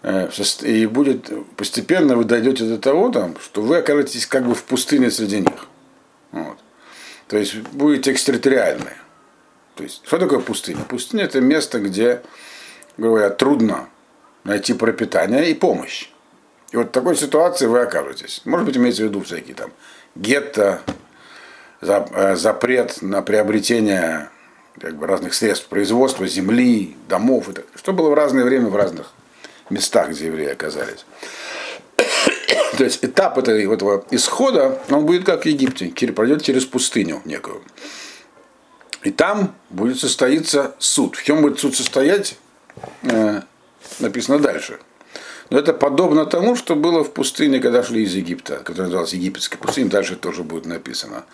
э, 0.02 0.30
и 0.62 0.86
будет 0.86 1.30
постепенно 1.58 2.16
вы 2.16 2.24
дойдете 2.24 2.64
до 2.64 2.78
того, 2.78 3.10
там, 3.10 3.36
что 3.44 3.62
вы 3.62 3.78
окажетесь 3.78 4.26
как 4.26 4.48
бы 4.48 4.56
в 4.56 4.64
пустыне 4.64 5.12
среди 5.12 5.40
них. 5.40 5.68
Вот. 6.32 6.58
То 7.28 7.38
есть 7.38 7.58
будете 7.72 8.12
экстерриториальны. 8.12 8.94
То 9.76 9.84
есть, 9.84 10.02
что 10.06 10.18
такое 10.20 10.40
пустыня? 10.40 10.84
Пустыня 10.88 11.24
это 11.26 11.42
место, 11.42 11.80
где, 11.80 12.22
говоря, 12.98 13.30
трудно 13.30 13.90
найти 14.44 14.74
пропитание 14.74 15.52
и 15.52 15.54
помощь. 15.54 16.10
И 16.76 16.78
вот 16.78 16.90
в 16.90 16.92
такой 16.92 17.16
ситуации 17.16 17.66
вы 17.66 17.80
окажетесь. 17.80 18.42
Может 18.46 18.66
быть, 18.68 18.76
имеется 18.78 19.04
в 19.04 19.06
виду 19.06 19.22
всякие 19.22 19.56
там 19.56 19.72
гетто, 20.16 20.82
Э, 21.88 22.36
запрет 22.36 23.02
на 23.02 23.22
приобретение 23.22 24.30
как 24.80 24.96
бы, 24.96 25.08
разных 25.08 25.34
средств 25.34 25.68
производства, 25.68 26.28
земли, 26.28 26.96
домов, 27.08 27.50
что 27.76 27.94
было 27.94 28.10
в 28.10 28.14
разное 28.14 28.44
время 28.44 28.68
в 28.68 28.76
разных 28.76 29.12
местах, 29.70 30.10
где 30.10 30.28
евреи 30.28 30.50
оказались. 30.50 31.06
То 32.78 32.84
есть 32.84 33.04
этап 33.06 33.38
этого, 33.38 33.74
этого 33.74 34.06
исхода, 34.12 34.82
он 34.90 35.06
будет 35.06 35.26
как 35.26 35.44
в 35.44 35.46
Египте, 35.46 35.92
пройдет 36.12 36.44
через 36.44 36.66
пустыню 36.66 37.22
некую. 37.26 37.62
И 39.04 39.12
там 39.12 39.54
будет 39.70 40.00
состоиться 40.00 40.76
суд. 40.80 41.16
В 41.16 41.24
чем 41.24 41.42
будет 41.42 41.60
суд 41.60 41.76
состоять, 41.76 42.38
э, 43.04 43.42
написано 44.00 44.40
дальше. 44.40 44.80
Но 45.50 45.60
это 45.60 45.74
подобно 45.74 46.26
тому, 46.26 46.56
что 46.56 46.76
было 46.76 47.04
в 47.04 47.14
пустыне, 47.14 47.60
когда 47.60 47.84
шли 47.84 48.04
из 48.04 48.16
Египта, 48.16 48.58
которая 48.58 48.86
называлась 48.86 49.14
египетской 49.14 49.58
пустыней, 49.58 49.90
дальше 49.90 50.16
тоже 50.16 50.44
будет 50.44 50.66
написано. 50.66 51.26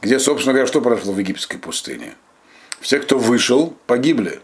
Где, 0.00 0.18
собственно 0.18 0.54
говоря, 0.54 0.66
что 0.66 0.80
произошло 0.80 1.12
в 1.12 1.18
египетской 1.18 1.58
пустыне? 1.58 2.14
Все, 2.80 2.98
кто 2.98 3.18
вышел, 3.18 3.74
погибли. 3.86 4.40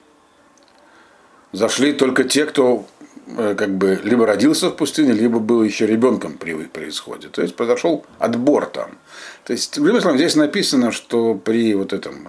Зашли 1.52 1.92
только 1.92 2.24
те, 2.24 2.44
кто 2.44 2.84
э, 3.26 3.54
как 3.56 3.76
бы 3.76 4.00
либо 4.02 4.26
родился 4.26 4.68
в 4.68 4.76
пустыне, 4.76 5.12
либо 5.12 5.38
был 5.38 5.62
еще 5.62 5.86
ребенком 5.86 6.36
при 6.36 6.52
происходе. 6.64 7.28
То 7.28 7.40
есть 7.40 7.54
произошел 7.54 8.04
отбор 8.18 8.66
там. 8.66 8.98
То 9.44 9.52
есть, 9.52 9.78
в 9.78 9.88
смысле, 9.88 10.16
здесь 10.16 10.34
написано, 10.34 10.90
что 10.90 11.34
при 11.34 11.74
вот 11.74 11.92
этом 11.92 12.28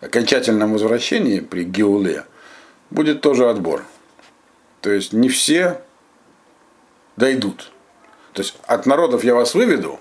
окончательном 0.00 0.72
возвращении, 0.72 1.40
при 1.40 1.64
Геуле, 1.64 2.24
будет 2.90 3.20
тоже 3.20 3.48
отбор. 3.48 3.84
То 4.80 4.90
есть 4.90 5.12
не 5.12 5.28
все 5.28 5.82
дойдут. 7.18 7.72
То 8.32 8.42
есть 8.42 8.56
от 8.66 8.86
народов 8.86 9.24
я 9.24 9.34
вас 9.34 9.54
выведу, 9.54 10.00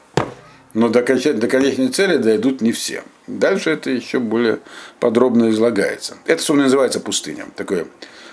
но 0.74 0.90
до, 0.90 1.02
до 1.02 1.48
конечной 1.48 1.90
цели 1.90 2.18
дойдут 2.18 2.62
не 2.62 2.72
все. 2.72 3.04
Дальше 3.26 3.72
это 3.72 3.90
еще 3.90 4.20
более 4.20 4.60
подробно 5.00 5.50
излагается. 5.50 6.18
Это, 6.26 6.42
собственно, 6.42 6.64
называется 6.64 7.00
пустыня. 7.00 7.48
Такой 7.56 7.88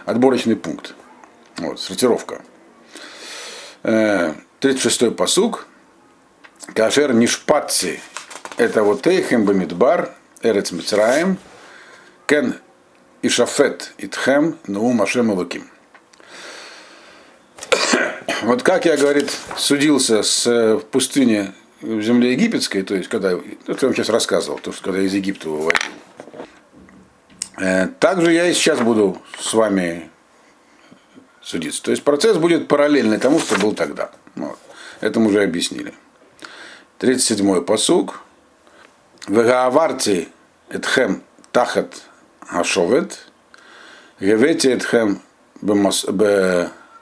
отборочный 0.05 0.57
пункт. 0.57 0.95
Вот, 1.57 1.81
сортировка. 1.81 2.43
36-й 3.83 5.09
э, 5.09 5.11
посуг. 5.11 5.67
Кашер 6.75 7.13
нишпатци. 7.15 8.01
Это 8.57 8.83
вот 8.83 9.03
Тейхем 9.03 9.45
Бамидбар, 9.45 10.15
Эрец 10.43 10.71
Мицраем, 10.73 11.39
Кен 12.27 12.55
Ишафет 13.23 13.95
Итхем 13.99 14.59
Наум 14.67 15.03
Ашем 15.03 15.31
Алуким. 15.31 15.69
Вот 18.43 18.63
как 18.63 18.85
я, 18.87 18.97
говорит, 18.97 19.31
судился 19.57 20.23
с 20.23 20.47
э, 20.47 20.77
в 20.77 20.85
пустыне 20.85 21.53
в 21.81 22.01
земле 22.01 22.33
египетской, 22.33 22.83
то 22.83 22.95
есть 22.95 23.09
когда, 23.09 23.33
это 23.33 23.43
я 23.67 23.77
вам 23.83 23.95
сейчас 23.95 24.09
рассказывал, 24.09 24.59
то, 24.59 24.73
что 24.73 24.85
когда 24.85 25.01
из 25.01 25.13
Египта 25.13 25.49
выводил. 25.49 25.91
Э, 27.59 27.89
также 28.01 28.33
я 28.33 28.49
и 28.49 28.55
сейчас 28.55 28.81
буду 28.81 29.21
с 29.39 29.53
вами 29.53 30.11
судиться. 31.43 31.83
То 31.83 31.91
есть 31.91 32.03
процесс 32.03 32.37
будет 32.39 32.69
параллельный 32.69 33.19
тому, 33.19 33.39
что 33.39 33.59
был 33.59 33.75
тогда. 33.75 34.11
Вот. 34.35 34.59
Это 35.01 35.21
мы 35.21 35.29
уже 35.29 35.43
объяснили. 35.43 35.93
37-й 37.01 37.63
посуг. 37.63 38.23
Вегааварти 39.29 40.29
этхем 40.69 41.23
тахат 41.53 42.03
ашовет. 42.49 43.27
Гевети 44.21 44.69
этхем 44.69 45.21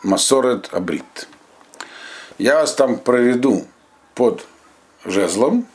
бемасорет 0.03 0.69
абрит. 0.73 1.29
Я 2.39 2.57
вас 2.57 2.75
там 2.75 2.99
проведу 2.99 3.67
под 4.15 4.47
жезлом 5.05 5.67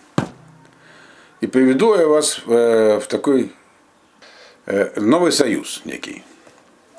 и 1.42 1.48
приведу 1.48 1.96
я 1.96 2.08
вас 2.08 2.42
э, 2.48 3.00
в 3.00 3.08
такой 3.08 3.54
э, 4.66 5.00
новый 5.00 5.32
союз 5.32 5.82
некий, 5.86 6.24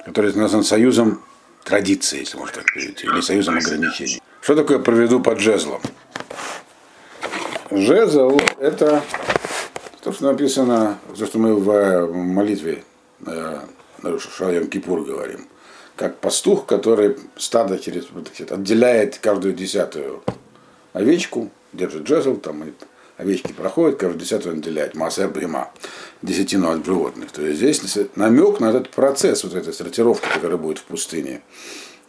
который 0.05 0.33
назван 0.35 0.65
союзом 0.65 1.23
традиции, 1.65 2.21
если 2.21 2.39
можно 2.39 2.57
так 2.57 2.73
перевести, 2.73 3.07
или 3.07 3.21
союзом 3.21 3.59
ограничений. 3.59 4.23
Что 4.41 4.55
такое 4.55 4.79
проведу 4.79 5.21
под 5.21 5.39
жезлом? 5.41 5.83
Жезл– 7.71 8.39
это 8.61 9.03
то, 10.03 10.13
что 10.13 10.25
написано, 10.33 10.99
то, 11.17 11.27
что 11.27 11.39
мы 11.39 11.55
в 11.55 12.13
молитве 12.13 12.85
э, 13.27 13.61
на 14.03 14.19
Шайом 14.19 14.69
Кипур 14.69 15.05
говорим. 15.05 15.47
Как 15.99 16.21
пастух, 16.21 16.65
который 16.65 17.17
стадо 17.37 17.77
через, 17.77 18.07
отделяет 18.51 19.19
каждую 19.19 19.53
десятую 19.53 20.23
овечку, 20.93 21.51
держит 21.73 22.07
жезл, 22.07 22.37
там 22.37 22.63
овечки 23.17 23.53
проходят, 23.53 23.99
каждую 23.99 24.21
десятую 24.21 24.53
он 24.53 24.61
отделяет, 24.61 24.95
массер 24.95 25.29
брима, 25.29 25.73
десятину 26.23 26.71
от 26.71 26.87
животных. 26.87 27.33
То 27.33 27.43
есть 27.43 27.59
здесь 27.59 27.99
намек 28.15 28.61
на 28.61 28.67
этот 28.71 28.91
процесс, 28.91 29.43
вот 29.43 29.55
этой 29.55 29.73
сортировки, 29.73 30.29
которая 30.33 30.57
будет 30.57 30.79
в 30.79 30.85
пустыне, 30.85 31.43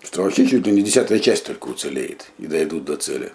что 0.04 0.22
вообще 0.22 0.46
чуть 0.46 0.68
ли 0.68 0.72
не 0.72 0.84
десятая 0.84 1.18
часть 1.18 1.46
только 1.46 1.66
уцелеет 1.68 2.28
и 2.38 2.46
дойдут 2.46 2.86
до 2.86 2.96
цели. 2.96 3.32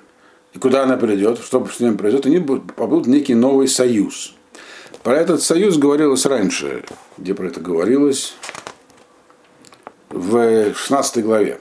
И 0.53 0.61
куда 0.61 0.85
она 0.85 0.97
придет, 0.97 1.41
что 1.41 1.67
с 1.67 1.81
ним 1.81 1.99
произойдет, 1.99 2.27
они 2.27 2.39
попадут 2.39 3.07
в 3.07 3.09
некий 3.09 3.35
новый 3.35 3.67
союз. 3.67 4.35
Про 5.03 5.17
этот 5.17 5.43
союз 5.43 5.79
говорилось 5.79 6.25
раньше, 6.27 6.85
где 7.19 7.35
про 7.35 7.49
это 7.49 7.59
говорилось, 7.59 8.35
в 10.15 10.75
16 10.75 11.25
главе. 11.25 11.59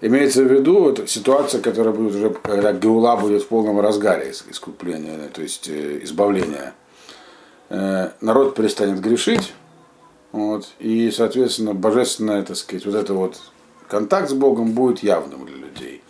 Имеется 0.00 0.44
в 0.44 0.52
виду 0.52 0.80
вот, 0.80 1.10
ситуация, 1.10 1.60
которая 1.60 1.92
будет 1.92 2.14
уже, 2.14 2.30
когда 2.30 2.72
Геула 2.72 3.16
будет 3.16 3.42
в 3.42 3.48
полном 3.48 3.80
разгаре 3.80 4.30
искупления, 4.30 5.28
то 5.32 5.42
есть 5.42 5.68
э, 5.68 6.00
избавления. 6.04 6.72
Э, 7.68 8.10
народ 8.20 8.54
перестанет 8.54 9.00
грешить, 9.00 9.52
вот, 10.30 10.68
и, 10.78 11.10
соответственно, 11.10 11.74
божественное, 11.74 12.44
так 12.44 12.56
сказать, 12.56 12.86
вот 12.86 12.94
это 12.94 13.12
вот 13.14 13.40
контакт 13.88 14.30
с 14.30 14.34
Богом 14.34 14.72
будет 14.72 15.02
явным 15.02 15.46
для 15.46 15.56
людей. 15.56 16.02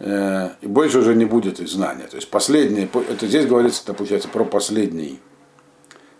Э, 0.00 0.50
и 0.60 0.66
больше 0.66 0.98
уже 0.98 1.14
не 1.14 1.24
будет 1.24 1.60
их 1.60 1.68
знания. 1.68 2.06
То 2.10 2.16
есть 2.16 2.28
последнее, 2.28 2.90
это 3.08 3.26
здесь 3.26 3.46
говорится, 3.46 3.82
это 3.84 3.94
получается 3.94 4.28
про 4.28 4.44
последний 4.44 5.18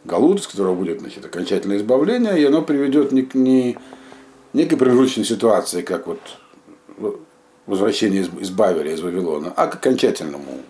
галут, 0.04 0.42
с 0.42 0.46
которого 0.46 0.74
будет 0.74 1.00
значит, 1.00 1.22
окончательное 1.24 1.76
избавление, 1.76 2.40
и 2.40 2.44
оно 2.44 2.62
приведет 2.62 3.12
не 3.12 3.22
к 3.22 3.34
не, 3.34 3.76
некой 4.54 4.78
промежуточной 4.78 5.24
ситуации, 5.24 5.82
как 5.82 6.06
вот 6.06 6.20
возвращение 7.66 8.22
из, 8.22 8.28
из 8.40 8.50
Бавера, 8.50 8.90
из 8.90 9.00
Вавилона, 9.00 9.52
а 9.54 9.66
к 9.66 9.74
окончательному 9.74 10.60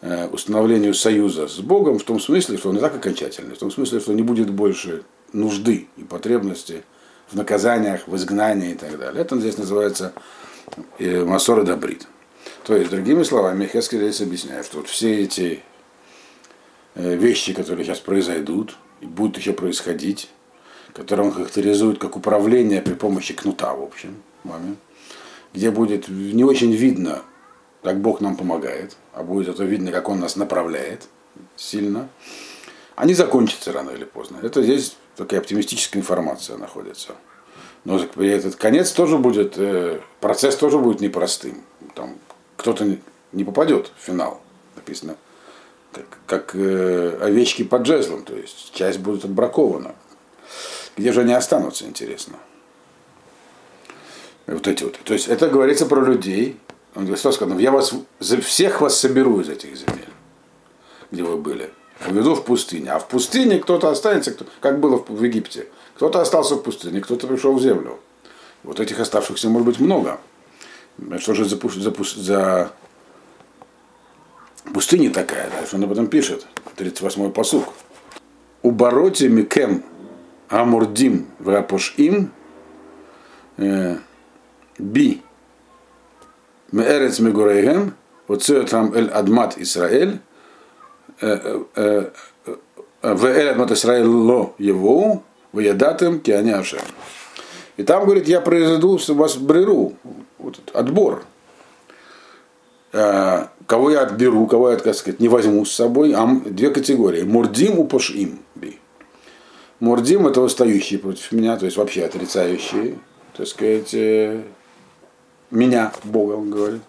э, 0.00 0.28
установлению 0.28 0.94
союза 0.94 1.48
с 1.48 1.58
Богом 1.58 1.98
в 1.98 2.04
том 2.04 2.20
смысле, 2.20 2.56
что 2.56 2.70
он 2.70 2.76
не 2.76 2.80
так 2.80 2.94
окончательный, 2.94 3.54
в 3.54 3.58
том 3.58 3.70
смысле, 3.70 4.00
что 4.00 4.12
не 4.12 4.22
будет 4.22 4.50
больше 4.50 5.02
нужды 5.32 5.88
и 5.96 6.04
потребности 6.04 6.84
в 7.28 7.34
наказаниях, 7.34 8.06
в 8.06 8.16
изгнании 8.16 8.72
и 8.72 8.74
так 8.74 8.98
далее. 8.98 9.22
Это 9.22 9.38
здесь 9.38 9.58
называется 9.58 10.12
э, 10.98 11.24
Масора 11.24 11.64
Добрит. 11.64 12.06
То 12.64 12.76
есть, 12.76 12.90
другими 12.90 13.24
словами, 13.24 13.66
Хескель 13.66 14.00
здесь 14.00 14.20
объясняет, 14.20 14.66
что 14.66 14.78
вот 14.78 14.88
все 14.88 15.20
эти 15.20 15.62
э, 16.94 17.16
вещи, 17.16 17.54
которые 17.54 17.84
сейчас 17.84 17.98
произойдут, 17.98 18.76
и 19.00 19.06
будут 19.06 19.38
еще 19.38 19.52
происходить, 19.52 20.28
которые 20.94 21.26
он 21.26 21.32
характеризует 21.32 21.98
как 21.98 22.16
управление 22.16 22.82
при 22.82 22.94
помощи 22.94 23.34
кнута, 23.34 23.74
в 23.74 23.82
общем, 23.82 24.22
вами, 24.44 24.76
где 25.52 25.70
будет 25.70 26.08
не 26.08 26.44
очень 26.44 26.72
видно, 26.72 27.22
как 27.82 28.00
Бог 28.00 28.20
нам 28.20 28.36
помогает, 28.36 28.96
а 29.12 29.22
будет 29.22 29.48
это 29.48 29.64
видно, 29.64 29.90
как 29.90 30.08
Он 30.08 30.20
нас 30.20 30.36
направляет 30.36 31.08
сильно, 31.56 32.08
они 32.94 33.14
закончатся 33.14 33.72
рано 33.72 33.90
или 33.90 34.04
поздно. 34.04 34.38
Это 34.42 34.62
здесь 34.62 34.96
такая 35.16 35.40
оптимистическая 35.40 36.00
информация 36.00 36.56
находится. 36.56 37.14
Но 37.84 37.98
этот 37.98 38.56
конец 38.56 38.92
тоже 38.92 39.18
будет, 39.18 39.54
э, 39.56 40.00
процесс 40.20 40.54
тоже 40.56 40.78
будет 40.78 41.00
непростым. 41.00 41.62
Там 41.94 42.16
кто-то 42.56 42.96
не 43.32 43.44
попадет 43.44 43.90
в 43.96 44.04
финал, 44.04 44.40
написано, 44.76 45.16
как, 45.90 46.06
как 46.26 46.54
э, 46.54 47.18
овечки 47.20 47.64
под 47.64 47.86
жезлом, 47.86 48.22
то 48.24 48.36
есть 48.36 48.72
часть 48.72 49.00
будет 49.00 49.24
отбракована. 49.24 49.94
Где 50.96 51.12
же 51.12 51.22
они 51.22 51.32
останутся, 51.32 51.84
интересно? 51.86 52.38
Вот 54.46 54.66
эти 54.66 54.84
вот. 54.84 54.98
То 55.04 55.14
есть 55.14 55.28
это 55.28 55.48
говорится 55.48 55.86
про 55.86 56.04
людей. 56.04 56.58
Он 56.94 57.02
говорит, 57.02 57.20
что 57.20 57.32
сказано, 57.32 57.58
я 57.58 57.70
вас, 57.70 57.94
всех 58.20 58.80
вас 58.80 58.98
соберу 58.98 59.40
из 59.40 59.48
этих 59.48 59.74
земель, 59.76 60.08
где 61.10 61.22
вы 61.22 61.36
были. 61.36 61.70
Поведу 62.04 62.34
в 62.34 62.44
пустыне. 62.44 62.90
А 62.90 62.98
в 62.98 63.08
пустыне 63.08 63.58
кто-то 63.58 63.88
останется, 63.88 64.32
кто, 64.32 64.44
как 64.60 64.80
было 64.80 64.96
в 64.96 65.22
Египте. 65.22 65.68
Кто-то 65.94 66.20
остался 66.20 66.56
в 66.56 66.62
пустыне, 66.62 67.00
кто-то 67.00 67.26
пришел 67.26 67.54
в 67.54 67.62
землю. 67.62 67.98
Вот 68.62 68.80
этих 68.80 69.00
оставшихся 69.00 69.48
может 69.48 69.66
быть 69.66 69.80
много. 69.80 70.20
Что 71.18 71.34
же 71.34 71.44
за, 71.44 71.58
за, 71.58 71.92
за 72.16 72.72
пустыня 74.74 75.10
такая, 75.10 75.50
да, 75.50 75.66
что 75.66 75.76
он 75.76 75.84
об 75.84 75.92
этом 75.92 76.08
пишет, 76.08 76.46
38-й 76.76 77.30
посук. 77.30 77.72
У 78.62 78.70
бороте 78.70 79.28
микем 79.28 79.82
амурдим 80.52 81.26
врапошим 81.38 82.30
э, 83.56 83.96
би 84.78 85.22
меэрец 86.72 87.20
мегурейгем, 87.20 87.94
там 88.68 88.92
эль 88.94 89.08
адмат 89.08 89.56
Исраэль, 89.56 90.20
э, 91.20 91.62
э, 91.74 92.10
в 93.02 93.24
эль 93.24 93.48
адмат 93.48 93.72
Исраэль 93.72 94.04
ло 94.04 94.54
его, 94.58 95.22
в 95.52 95.58
ядатым 95.58 96.20
киане 96.20 96.56
ашем. 96.56 96.80
И 97.78 97.82
там, 97.82 98.04
говорит, 98.04 98.28
я 98.28 98.42
произведу 98.42 98.98
у 99.08 99.14
вас 99.14 99.36
бреру, 99.36 99.94
вот 100.38 100.60
отбор. 100.74 101.24
Кого 102.92 103.90
я 103.90 104.02
отберу, 104.02 104.46
кого 104.46 104.70
я, 104.70 104.76
так 104.76 104.94
сказать, 104.94 105.18
не 105.18 105.28
возьму 105.28 105.64
с 105.64 105.72
собой, 105.72 106.12
а 106.12 106.26
две 106.44 106.68
категории. 106.68 107.22
Мурдим 107.22 107.78
упашим. 107.78 108.38
Би. 108.51 108.51
Мурдим 109.82 110.28
это 110.28 110.40
восстающие 110.40 111.00
против 111.00 111.32
меня, 111.32 111.56
то 111.56 111.64
есть 111.64 111.76
вообще 111.76 112.04
отрицающие 112.04 112.98
так 113.36 113.48
сказать, 113.48 113.94
э, 113.94 114.42
меня, 115.50 115.92
Бога, 116.04 116.34
он 116.34 116.50
говорит. 116.50 116.82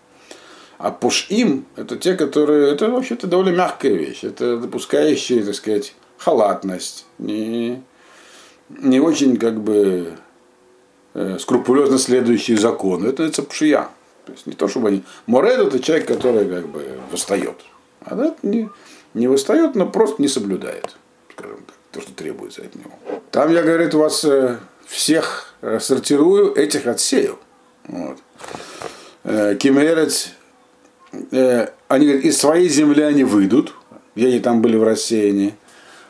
А 0.78 0.92
пушим– 0.92 1.66
это 1.76 1.98
те, 1.98 2.16
которые, 2.16 2.72
это 2.72 2.90
вообще-то 2.90 3.26
довольно 3.26 3.56
мягкая 3.56 3.94
вещь, 3.94 4.24
это 4.24 4.58
допускающие, 4.58 5.44
так 5.44 5.56
сказать, 5.56 5.96
халатность, 6.18 7.08
не, 7.18 7.82
не 8.70 9.00
очень 9.00 9.38
как 9.38 9.60
бы 9.60 10.14
э, 11.16 11.38
скрупулезно 11.40 11.98
следующие 11.98 12.58
законы. 12.58 13.08
Это 13.08 13.24
называется 13.24 13.42
пшия. 13.44 13.88
То 14.26 14.34
есть 14.34 14.46
не 14.46 14.54
то, 14.54 14.68
чтобы 14.68 14.90
они... 14.90 15.04
Моред– 15.26 15.60
это 15.60 15.80
человек, 15.80 16.08
который 16.08 16.46
как 16.46 16.68
бы 16.68 17.00
восстает. 17.12 17.56
А 18.02 18.14
это 18.14 18.36
не, 18.44 18.70
не 19.16 19.28
восстает, 19.28 19.74
но 19.74 19.88
просто 19.88 20.22
не 20.22 20.28
соблюдает, 20.28 20.96
то, 21.94 22.02
что 22.02 22.12
требуется 22.12 22.64
от 22.64 22.76
него. 22.76 22.92
Там 23.32 23.52
я, 23.54 23.62
говорит, 23.62 23.94
вас 23.94 24.26
э, 24.26 24.58
всех 24.86 25.54
сортирую, 25.80 26.54
этих 26.56 26.88
отсею. 26.88 27.38
Вот. 27.88 28.18
Э, 29.24 29.56
Кимерец, 29.56 30.32
э, 31.32 31.68
они 31.88 32.06
говорят, 32.08 32.26
из 32.26 32.38
своей 32.38 32.68
земли 32.68 33.04
они 33.04 33.24
выйдут, 33.24 33.76
где 34.16 34.28
они 34.28 34.40
там 34.40 34.62
были 34.62 34.76
в 34.76 34.84
рассеянии, 34.84 35.54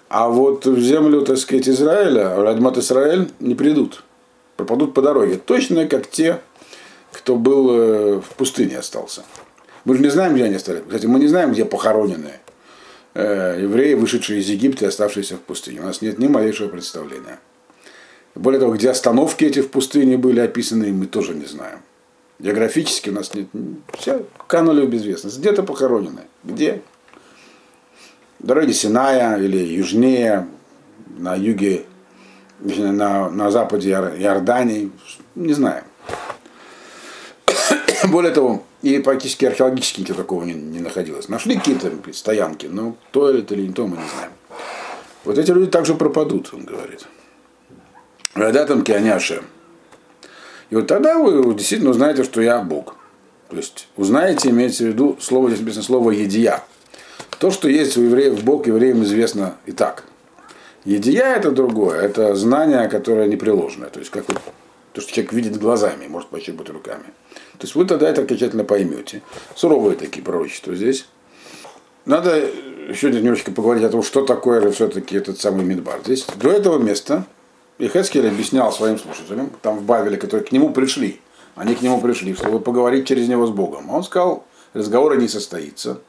а 0.07 0.29
вот 0.29 0.65
в 0.65 0.79
землю, 0.79 1.21
так 1.23 1.37
сказать, 1.37 1.67
Израиля, 1.67 2.35
Радмат 2.35 2.77
Израиль, 2.77 3.29
не 3.39 3.55
придут, 3.55 4.03
пропадут 4.55 4.93
по 4.93 5.01
дороге. 5.01 5.37
Точно 5.37 5.87
как 5.87 6.09
те, 6.09 6.39
кто 7.11 7.35
был 7.35 8.21
в 8.21 8.35
пустыне 8.37 8.77
остался. 8.77 9.23
Мы 9.85 9.95
же 9.95 10.01
не 10.01 10.09
знаем, 10.09 10.35
где 10.35 10.45
они 10.45 10.55
остались. 10.55 10.83
Кстати, 10.85 11.07
мы 11.07 11.19
не 11.19 11.27
знаем, 11.27 11.51
где 11.51 11.65
похоронены 11.65 12.31
евреи, 13.15 13.93
вышедшие 13.93 14.39
из 14.39 14.49
Египта 14.49 14.85
и 14.85 14.87
оставшиеся 14.87 15.35
в 15.35 15.41
пустыне. 15.41 15.81
У 15.81 15.83
нас 15.83 16.01
нет 16.01 16.19
ни 16.19 16.27
малейшего 16.27 16.69
представления. 16.69 17.39
Более 18.35 18.59
того, 18.59 18.73
где 18.73 18.89
остановки 18.89 19.43
эти 19.43 19.61
в 19.61 19.69
пустыне 19.69 20.17
были 20.17 20.39
описаны, 20.39 20.91
мы 20.91 21.05
тоже 21.05 21.35
не 21.35 21.45
знаем. 21.45 21.79
Географически 22.39 23.09
у 23.09 23.13
нас 23.13 23.33
нет. 23.35 23.47
Все 23.97 24.25
канули 24.47 24.85
в 24.85 24.89
безвестность. 24.89 25.37
Где-то 25.37 25.63
похоронены. 25.63 26.21
Где? 26.43 26.81
Дороги 28.39 28.71
Синая 28.71 29.37
или 29.37 29.57
южнее, 29.57 30.47
на 31.17 31.35
юге, 31.35 31.85
на, 32.59 33.29
на 33.29 33.51
западе 33.51 33.91
Иордании. 33.91 34.91
Не 35.35 35.53
знаем. 35.53 35.85
Более 38.13 38.31
того, 38.31 38.61
и 38.83 38.99
практически 38.99 39.43
археологически 39.45 40.01
ничего 40.01 40.17
такого 40.17 40.43
не, 40.43 40.53
не 40.53 40.79
находилось. 40.79 41.29
Нашли 41.29 41.55
какие-то 41.55 41.91
стоянки, 42.13 42.67
но 42.67 42.95
то 43.09 43.27
это 43.27 43.55
или 43.55 43.65
не 43.65 43.73
то 43.73 43.87
мы 43.87 43.97
не 43.97 44.03
знаем. 44.07 44.31
Вот 45.25 45.39
эти 45.39 45.49
люди 45.49 45.71
также 45.71 45.95
пропадут, 45.95 46.53
он 46.53 46.63
говорит. 46.63 47.07
Радатам 48.35 48.83
Кианяше. 48.83 49.41
И 50.69 50.75
вот 50.75 50.85
тогда 50.85 51.17
вы 51.17 51.55
действительно 51.55 51.89
узнаете, 51.89 52.23
что 52.23 52.39
я 52.39 52.61
Бог. 52.61 52.97
То 53.49 53.55
есть 53.55 53.87
узнаете, 53.97 54.51
имеется 54.51 54.83
в 54.83 54.87
виду 54.89 55.17
слово, 55.19 55.49
здесь 55.49 55.61
написано 55.61 55.83
слово 55.83 56.11
едия. 56.11 56.63
То, 57.39 57.49
что 57.49 57.67
есть 57.67 57.97
у 57.97 58.03
евреев 58.03 58.43
Бог, 58.43 58.67
евреям 58.67 59.01
известно 59.01 59.55
и 59.65 59.71
так. 59.71 60.03
Едия 60.85 61.35
это 61.35 61.49
другое, 61.49 61.99
это 62.01 62.35
знание, 62.35 62.87
которое 62.89 63.25
непреложное. 63.25 63.89
То 63.89 63.97
есть 63.97 64.11
как 64.11 64.27
вот, 64.27 64.39
то, 64.91 65.01
что 65.01 65.11
человек 65.11 65.33
видит 65.33 65.57
глазами, 65.57 66.05
может 66.05 66.29
пощупать 66.29 66.69
руками. 66.69 67.05
То 67.57 67.65
есть 67.65 67.75
вы 67.75 67.85
тогда 67.85 68.09
это 68.09 68.21
окончательно 68.21 68.63
поймете. 68.63 69.21
Суровые 69.55 69.95
такие 69.95 70.23
пророчества 70.23 70.75
здесь. 70.75 71.05
Надо 72.05 72.49
еще 72.89 73.11
немножечко 73.11 73.51
поговорить 73.51 73.83
о 73.83 73.89
том, 73.89 74.03
что 74.03 74.25
такое 74.25 74.61
же 74.61 74.71
все-таки 74.71 75.15
этот 75.15 75.39
самый 75.39 75.63
Мидбар. 75.63 76.01
Здесь 76.03 76.25
до 76.35 76.49
этого 76.49 76.77
места 76.77 77.25
и 77.77 77.87
Хескель 77.87 78.27
объяснял 78.27 78.71
своим 78.71 78.97
слушателям, 78.97 79.51
там 79.61 79.77
в 79.77 79.83
Бавеле, 79.83 80.17
которые 80.17 80.45
к 80.45 80.51
нему 80.51 80.71
пришли, 80.71 81.21
они 81.55 81.75
к 81.75 81.81
нему 81.81 82.01
пришли, 82.01 82.33
чтобы 82.35 82.59
поговорить 82.59 83.07
через 83.07 83.27
него 83.27 83.45
с 83.47 83.51
Богом. 83.51 83.89
Он 83.89 84.03
сказал, 84.03 84.45
разговора 84.73 85.15
не 85.15 85.27
состоится, 85.27 85.99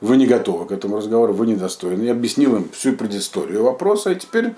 вы 0.00 0.16
не 0.16 0.26
готовы 0.26 0.66
к 0.66 0.72
этому 0.72 0.96
разговору, 0.96 1.32
вы 1.32 1.46
недостойны. 1.46 2.04
Я 2.04 2.12
объяснил 2.12 2.56
им 2.56 2.70
всю 2.70 2.94
предысторию 2.94 3.64
вопроса, 3.64 4.12
и 4.12 4.16
теперь 4.16 4.54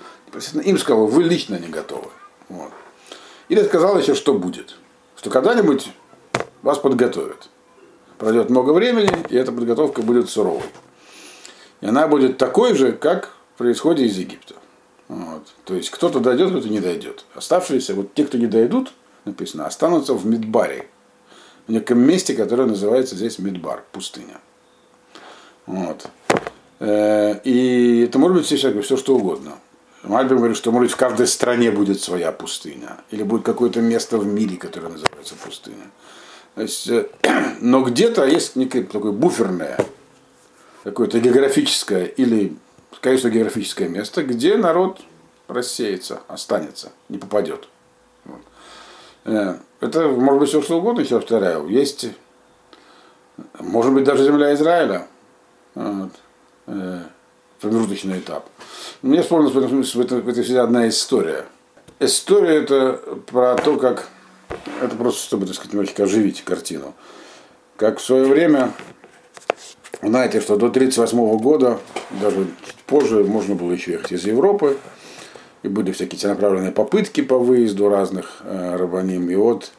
им 0.63 0.77
сказал, 0.77 1.07
вы 1.07 1.23
лично 1.23 1.59
не 1.59 1.67
готовы. 1.67 2.09
Вот. 2.49 2.71
Или 3.49 3.63
сказал 3.63 3.99
еще, 3.99 4.15
что 4.15 4.33
будет. 4.33 4.77
Что 5.23 5.29
когда-нибудь 5.29 5.89
вас 6.63 6.79
подготовят. 6.79 7.47
Пройдет 8.17 8.49
много 8.49 8.71
времени, 8.71 9.09
и 9.29 9.37
эта 9.37 9.53
подготовка 9.53 10.01
будет 10.01 10.29
суровой. 10.29 10.65
И 11.79 11.85
она 11.85 12.09
будет 12.09 12.37
такой 12.37 12.75
же, 12.75 12.91
как 12.91 13.33
происходит 13.57 14.05
из 14.11 14.17
Египта. 14.17 14.55
Вот. 15.07 15.47
То 15.63 15.75
есть 15.75 15.91
кто-то 15.91 16.19
дойдет, 16.19 16.49
кто-то 16.49 16.67
не 16.67 16.81
дойдет. 16.81 17.23
Оставшиеся, 17.35 17.93
вот 17.93 18.13
те, 18.13 18.25
кто 18.25 18.37
не 18.37 18.47
дойдут, 18.47 18.91
написано, 19.23 19.65
останутся 19.65 20.13
в 20.13 20.25
Мидбаре. 20.25 20.89
В 21.67 21.71
неком 21.71 21.99
месте, 21.99 22.33
которое 22.33 22.65
называется 22.65 23.15
здесь 23.15 23.39
Мидбар, 23.39 23.85
пустыня. 23.93 24.41
Вот. 25.67 26.05
Э, 26.81 27.39
и 27.45 28.01
это 28.01 28.19
может 28.19 28.39
быть 28.39 28.45
все, 28.45 28.81
все 28.81 28.97
что 28.97 29.15
угодно. 29.15 29.53
Мальбим 30.03 30.37
говорит, 30.37 30.57
что 30.57 30.71
может 30.71 30.89
быть 30.89 30.93
в 30.93 30.99
каждой 30.99 31.27
стране 31.27 31.71
будет 31.71 32.01
своя 32.01 32.31
пустыня. 32.31 32.97
Или 33.09 33.23
будет 33.23 33.43
какое-то 33.43 33.81
место 33.81 34.17
в 34.17 34.25
мире, 34.25 34.57
которое 34.57 34.89
называется 34.89 35.35
пустыня. 35.35 35.89
То 36.55 36.61
есть, 36.61 36.87
э, 36.89 37.07
но 37.61 37.81
где-то 37.81 38.25
есть 38.25 38.55
некое 38.55 38.83
такое 38.83 39.11
буферное, 39.11 39.77
какое-то 40.83 41.19
географическое 41.19 42.05
или 42.05 42.57
конечно, 43.03 43.29
географическое 43.29 43.89
место, 43.89 44.23
где 44.23 44.57
народ 44.57 44.99
рассеется, 45.47 46.21
останется, 46.27 46.91
не 47.09 47.17
попадет. 47.17 47.67
Вот. 48.25 48.41
Э, 49.25 49.55
это 49.81 50.07
может 50.07 50.39
быть 50.39 50.49
все 50.49 50.61
что 50.61 50.77
угодно, 50.77 51.01
еще 51.01 51.19
повторяю. 51.19 51.67
Есть, 51.67 52.07
может 53.59 53.93
быть, 53.93 54.05
даже 54.05 54.23
земля 54.23 54.53
Израиля. 54.53 55.07
Вот. 55.75 56.11
Промежуточный 57.63 58.19
этап. 58.19 58.49
Мне 59.01 59.21
вспомнилась 59.21 59.53
в 59.53 59.57
этом 59.57 59.69
смысле, 59.69 60.01
в 60.01 60.05
этой, 60.05 60.21
в 60.21 60.27
этой 60.27 60.59
одна 60.59 60.89
история. 60.89 61.45
История 61.99 62.57
это 62.57 63.01
про 63.27 63.55
то, 63.55 63.77
как 63.77 64.09
это 64.81 64.95
просто, 64.97 65.23
чтобы, 65.23 65.45
так 65.45 65.55
сказать, 65.55 65.71
немножечко 65.71 66.03
оживить 66.03 66.43
картину. 66.43 66.93
Как 67.77 67.99
в 67.99 68.03
свое 68.03 68.25
время, 68.25 68.73
знаете, 70.01 70.41
что 70.41 70.57
до 70.57 70.65
1938 70.65 71.37
года, 71.37 71.79
даже 72.21 72.47
Позже 72.85 73.23
можно 73.23 73.55
было 73.55 73.71
еще 73.71 73.93
ехать 73.93 74.11
из 74.11 74.25
Европы, 74.25 74.77
и 75.63 75.69
были 75.69 75.93
всякие 75.93 76.19
целенаправленные 76.19 76.73
попытки 76.73 77.21
по 77.21 77.39
выезду 77.39 77.87
разных 77.87 78.41
э, 78.43 78.75
рабаним. 78.75 79.29
И 79.29 79.35
вот 79.35 79.71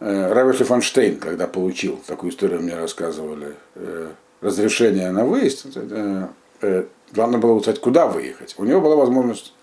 э, 0.00 0.32
Равиш 0.32 0.56
Фанштейн, 0.56 1.16
когда 1.16 1.46
получил, 1.46 1.98
такую 2.06 2.30
историю 2.30 2.60
мне 2.60 2.76
рассказывали, 2.76 3.54
э, 3.74 4.10
разрешение 4.42 5.10
на 5.12 5.24
выезд, 5.24 5.66
э, 5.74 6.26
э, 6.64 6.84
главное 7.12 7.38
было 7.38 7.52
узнать, 7.52 7.80
куда 7.80 8.06
выехать. 8.06 8.54
У 8.58 8.64
него 8.64 8.80
была 8.80 8.96
возможность, 8.96 9.54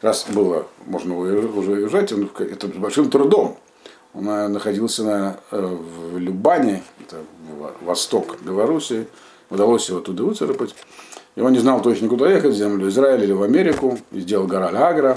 раз 0.00 0.26
было, 0.28 0.66
можно 0.86 1.18
уже 1.18 1.72
уезжать, 1.72 2.12
он, 2.12 2.30
это 2.38 2.68
с 2.68 2.72
большим 2.72 3.10
трудом. 3.10 3.56
Он 4.14 4.28
э, 4.28 4.48
находился 4.48 5.04
на, 5.04 5.36
э, 5.50 5.60
в 5.60 6.18
Любане, 6.18 6.82
это 7.00 7.22
восток 7.80 8.38
Беларуси, 8.42 9.06
удалось 9.50 9.88
его 9.88 10.00
туда 10.00 10.24
выцарапать. 10.24 10.74
И 11.34 11.40
он 11.40 11.52
не 11.52 11.58
знал 11.58 11.80
точно, 11.80 12.08
куда 12.08 12.30
ехать, 12.30 12.52
в 12.52 12.56
землю 12.56 12.88
Израиля 12.88 13.24
или 13.24 13.32
в 13.32 13.42
Америку, 13.42 13.98
и 14.10 14.20
сделал 14.20 14.46
Гораль 14.46 14.76
Агра. 14.76 15.16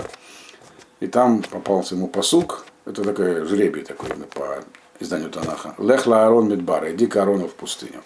И 1.02 1.08
там 1.08 1.43
попался 1.43 1.95
ему 1.95 2.08
посук. 2.08 2.65
Это 2.86 3.04
такой 3.04 3.45
жребий 3.45 3.84
такой 3.84 4.10
по 4.34 4.60
изданию 5.00 5.30
Танаха. 5.30 5.76
Лехла 5.78 6.24
Аарон 6.24 6.50
Медбара, 6.50 6.93
иди 6.93 7.06
к 7.08 7.17
Аарону 7.17 7.48
в 7.48 7.54
пустыню. 7.54 8.02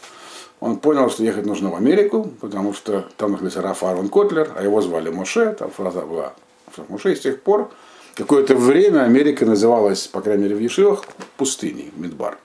Он 0.59 0.77
понял, 0.77 1.09
что 1.09 1.23
ехать 1.23 1.45
нужно 1.45 1.69
в 1.69 1.75
Америку, 1.75 2.31
потому 2.41 2.73
что 2.73 3.07
там 3.17 3.31
находился 3.31 3.61
Раф 3.61 3.83
Аарон 3.83 4.09
Котлер, 4.09 4.51
а 4.55 4.63
его 4.63 4.81
звали 4.81 5.09
Моше, 5.09 5.53
там 5.53 5.71
фраза 5.71 6.01
была 6.01 6.33
Моше, 6.89 7.13
и 7.13 7.15
с 7.15 7.21
тех 7.21 7.41
пор 7.41 7.71
какое-то 8.15 8.55
время 8.55 9.03
Америка 9.03 9.45
называлась, 9.45 10.07
по 10.07 10.21
крайней 10.21 10.43
мере 10.43 10.55
в 10.55 10.59
Ешивах, 10.59 11.05
пустыней, 11.37 11.91
Медбар. 11.95 12.37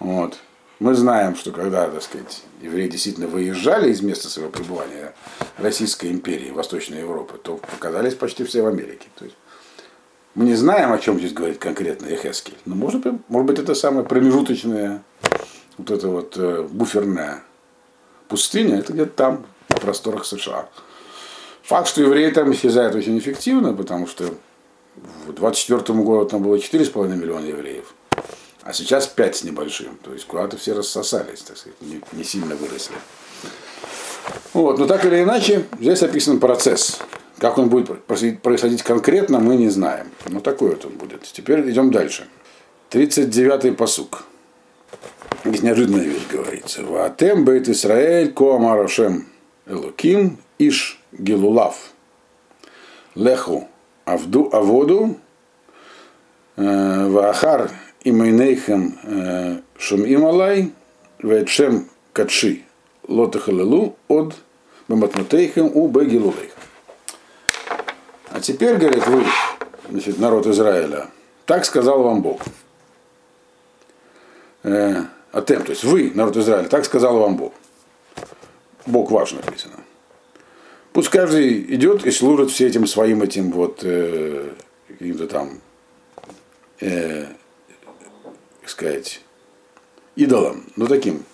Вот. 0.00 0.38
Мы 0.80 0.94
знаем, 0.94 1.36
что 1.36 1.52
когда, 1.52 1.88
так 1.88 2.02
сказать, 2.02 2.42
евреи 2.60 2.88
действительно 2.88 3.28
выезжали 3.28 3.90
из 3.90 4.02
места 4.02 4.28
своего 4.28 4.50
пребывания 4.50 5.14
Российской 5.56 6.10
империи, 6.10 6.50
Восточной 6.50 6.98
Европы, 6.98 7.38
то 7.40 7.58
показались 7.58 8.14
почти 8.14 8.42
все 8.42 8.62
в 8.62 8.66
Америке. 8.66 9.06
То 9.16 9.24
есть 9.24 9.36
мы 10.34 10.44
не 10.46 10.54
знаем, 10.54 10.92
о 10.92 10.98
чем 10.98 11.18
здесь 11.18 11.32
говорит 11.32 11.58
конкретно 11.58 12.06
Эхескель, 12.06 12.56
но 12.64 12.74
может 12.74 13.02
быть, 13.02 13.14
может 13.28 13.46
быть 13.46 13.58
это 13.60 13.74
самая 13.74 14.02
промежуточная, 14.02 15.04
вот 15.78 15.90
эта 15.90 16.08
вот 16.08 16.36
э, 16.36 16.66
буферная 16.70 17.42
пустыня, 18.28 18.78
это 18.78 18.92
где-то 18.92 19.12
там, 19.12 19.46
на 19.68 19.76
просторах 19.76 20.24
США. 20.24 20.68
Факт, 21.62 21.88
что 21.88 22.02
евреи 22.02 22.30
там 22.30 22.52
исчезают 22.52 22.94
очень 22.94 23.18
эффективно, 23.18 23.72
потому 23.72 24.06
что 24.06 24.34
в 25.26 25.32
24 25.32 25.98
году 26.00 26.26
там 26.26 26.42
было 26.42 26.56
4,5 26.56 27.16
миллиона 27.16 27.46
евреев. 27.46 27.94
А 28.62 28.72
сейчас 28.72 29.06
5 29.06 29.36
с 29.36 29.44
небольшим. 29.44 29.98
То 30.02 30.12
есть 30.12 30.26
куда-то 30.26 30.56
все 30.56 30.74
рассосались, 30.74 31.40
так 31.42 31.56
сказать, 31.56 31.80
не, 31.82 32.00
не 32.12 32.24
сильно 32.24 32.54
выросли. 32.54 32.96
Вот, 34.52 34.78
но 34.78 34.86
так 34.86 35.04
или 35.04 35.22
иначе, 35.22 35.66
здесь 35.78 36.02
описан 36.02 36.40
процесс. 36.40 36.98
Как 37.38 37.58
он 37.58 37.68
будет 37.68 38.04
происходить 38.04 38.82
конкретно, 38.82 39.38
мы 39.38 39.56
не 39.56 39.68
знаем. 39.68 40.08
Но 40.26 40.40
такой 40.40 40.70
вот 40.70 40.84
он 40.84 40.92
будет. 40.92 41.22
Теперь 41.22 41.68
идем 41.68 41.90
дальше. 41.90 42.26
39-й 42.90 43.72
посук. 43.72 44.24
Здесь 45.44 45.62
неожиданная 45.62 46.04
вещь 46.04 46.26
говорится. 46.30 46.82
Ватем 46.84 47.44
бейт 47.44 47.68
Исраэль 47.68 48.32
коамарошем 48.32 49.26
элоким 49.66 50.38
иш 50.58 50.98
гелулав 51.12 51.76
леху 53.14 53.68
авду 54.06 54.48
аводу 54.50 55.18
э, 56.56 57.08
ваахар 57.08 57.70
имейнейхем 58.04 58.98
э, 59.02 59.60
шум 59.76 60.06
ималай 60.06 60.72
вэчем 61.18 61.90
кадши 62.14 62.62
лотахалелу 63.06 63.96
от 64.08 64.36
баматмутейхем 64.88 65.70
у 65.74 65.88
бегилулейхем. 65.88 66.52
А 68.30 68.40
теперь, 68.40 68.76
говорит, 68.76 69.06
вы, 69.06 69.24
значит, 69.90 70.18
народ 70.18 70.46
Израиля, 70.46 71.08
так 71.44 71.66
сказал 71.66 72.02
вам 72.02 72.22
Бог. 72.22 72.40
Атем, 75.34 75.64
то 75.64 75.70
есть 75.70 75.82
вы, 75.82 76.12
народ 76.14 76.36
Израиля, 76.36 76.68
так 76.68 76.84
сказал 76.84 77.18
вам 77.18 77.36
Бог. 77.36 77.52
Бог 78.86 79.10
ваш 79.10 79.32
написано. 79.32 79.74
Пусть 80.92 81.08
каждый 81.08 81.74
идет 81.74 82.06
и 82.06 82.12
служит 82.12 82.52
все 82.52 82.68
этим 82.68 82.86
своим 82.86 83.20
этим 83.20 83.50
вот 83.50 83.80
э, 83.82 84.50
каким-то 84.86 85.26
там, 85.26 85.60
э, 86.80 87.26
как 88.60 88.70
сказать, 88.70 89.22
идолом, 90.14 90.66
ну 90.76 90.86
таким, 90.86 91.24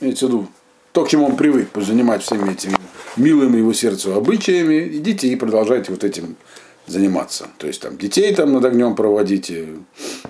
имеется 0.00 0.26
в 0.26 0.28
виду, 0.28 0.48
то, 0.92 1.06
к 1.06 1.08
чему 1.08 1.24
он 1.24 1.36
привык, 1.38 1.68
занимать 1.76 2.22
всеми 2.22 2.52
этими 2.52 2.76
милыми 3.16 3.56
его 3.56 3.72
сердцу 3.72 4.14
обычаями, 4.14 4.86
идите 4.98 5.28
и 5.28 5.36
продолжайте 5.36 5.92
вот 5.92 6.04
этим 6.04 6.36
заниматься. 6.86 7.48
То 7.58 7.66
есть 7.66 7.82
там 7.82 7.96
детей 7.98 8.34
там 8.34 8.52
над 8.52 8.64
огнем 8.64 8.94
проводите, 8.94 9.68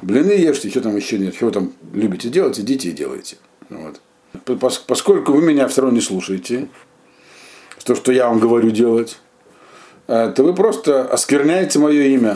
блины 0.02 0.32
ешьте, 0.32 0.70
что 0.70 0.80
там 0.80 0.96
еще 0.96 1.18
нет, 1.18 1.40
вы 1.40 1.50
там 1.50 1.72
любите 1.92 2.28
делать, 2.28 2.58
идите 2.58 2.88
и 2.88 2.92
делайте. 2.92 3.36
Вот. 3.68 4.00
Поскольку 4.86 5.32
вы 5.32 5.42
меня 5.42 5.68
все 5.68 5.82
равно 5.82 5.96
не 5.96 6.02
слушаете, 6.02 6.68
то, 7.86 7.94
что 7.94 8.12
я 8.12 8.28
вам 8.28 8.40
говорю 8.40 8.70
делать, 8.70 9.18
э, 10.08 10.32
то 10.34 10.42
вы 10.42 10.54
просто 10.54 11.04
оскверняете 11.04 11.78
мое 11.78 12.02
имя, 12.08 12.34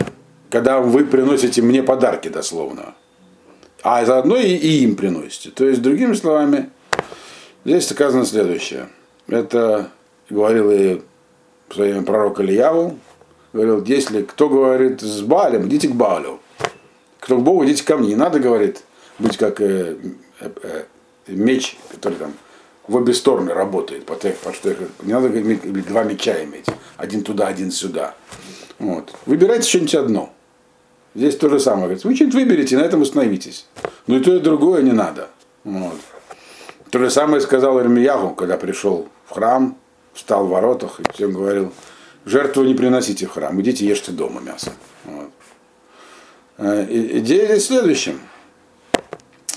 когда 0.49 0.79
вы 0.81 1.05
приносите 1.05 1.61
мне 1.61 1.83
подарки 1.83 2.29
дословно. 2.29 2.95
А 3.83 4.05
заодно 4.05 4.37
и, 4.37 4.55
и 4.55 4.85
им 4.85 4.95
приносите. 4.95 5.51
То 5.51 5.67
есть, 5.67 5.83
другими 5.83 6.15
словами, 6.15 6.71
здесь 7.65 7.89
сказано 7.89 8.25
следующее. 8.25 8.89
Это 9.27 9.91
говорил 10.29 10.71
и 10.71 11.01
в 11.69 11.75
свое 11.75 11.93
время 11.93 12.07
пророк 12.07 12.41
Ильяву, 12.41 12.99
говорил, 13.53 13.85
если 13.85 14.23
кто 14.23 14.49
говорит 14.49 15.01
с 15.01 15.21
Балем, 15.23 15.67
идите 15.69 15.89
к 15.89 15.93
Балю. 15.93 16.41
Кто 17.21 17.37
к 17.37 17.43
Богу, 17.43 17.65
идите 17.65 17.85
ко 17.85 17.97
мне. 17.97 18.09
Не 18.09 18.17
надо, 18.17 18.41
говорит, 18.41 18.83
быть 19.19 19.37
как 19.37 19.61
э, 19.61 19.97
э, 20.41 20.51
э, 20.63 20.85
меч, 21.27 21.79
который 21.91 22.15
там 22.15 22.33
в 22.87 22.97
обе 22.97 23.15
стороны 23.15 23.53
работает. 23.53 24.05
По, 24.07 24.15
по 24.15 24.53
что 24.53 24.75
не 25.03 25.13
надо 25.13 25.29
два 25.83 26.05
меча 26.05 26.43
иметь. 26.45 26.67
Один 26.97 27.23
туда, 27.23 27.47
один 27.47 27.71
сюда. 27.71 28.15
Вот. 28.79 29.15
Выбирайте 29.27 29.69
что-нибудь 29.69 29.95
одно. 29.95 30.33
Здесь 31.15 31.37
то 31.37 31.49
же 31.49 31.61
самое. 31.61 31.85
Говорит, 31.85 32.05
вы 32.05 32.15
что-нибудь 32.15 32.35
выберите, 32.35 32.77
на 32.77 32.83
этом 32.83 33.03
остановитесь. 33.03 33.67
Но 34.07 34.17
и 34.17 34.21
то, 34.21 34.35
и 34.35 34.41
другое 34.41 34.83
не 34.83 34.93
надо. 34.93 35.29
Вот. 35.65 35.99
То 36.91 36.99
же 36.99 37.11
самое 37.11 37.41
сказал 37.41 37.79
Ирмиягу, 37.81 38.35
когда 38.35 38.57
пришел 38.57 39.09
в 39.27 39.35
храм, 39.35 39.77
встал 40.13 40.47
в 40.47 40.51
воротах 40.51 40.99
и 41.01 41.05
всем 41.13 41.33
говорил, 41.33 41.73
жертву 42.25 42.65
не 42.65 42.75
приносите 42.75 43.27
в 43.27 43.31
храм, 43.31 43.61
идите 43.61 43.87
ешьте 43.87 44.13
дома 44.13 44.41
мясо. 44.41 44.73
Вот. 45.05 45.31
Э, 46.59 46.87
идея 46.91 47.47
здесь 47.47 47.65
в 47.65 47.67
следующем 47.67 48.21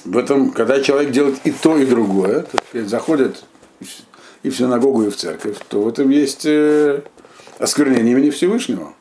в 0.06 0.17
этом, 0.17 0.52
когда 0.52 0.82
человек 0.82 1.12
делает 1.12 1.39
и 1.43 1.52
то, 1.52 1.78
и 1.78 1.86
другое, 1.86 2.41
так 2.41 2.63
сказать, 2.67 2.89
заходит 2.89 3.43
и 4.43 4.49
в 4.49 4.58
синагогу, 4.58 5.04
и 5.04 5.10
в 5.10 5.15
церковь, 5.15 5.58
то 5.69 5.82
в 5.82 5.88
этом 5.88 6.10
есть 6.10 6.45
э, 6.45 7.02
осквернение 7.60 8.12
имени 8.12 8.30
Всевышнего. 8.30 8.93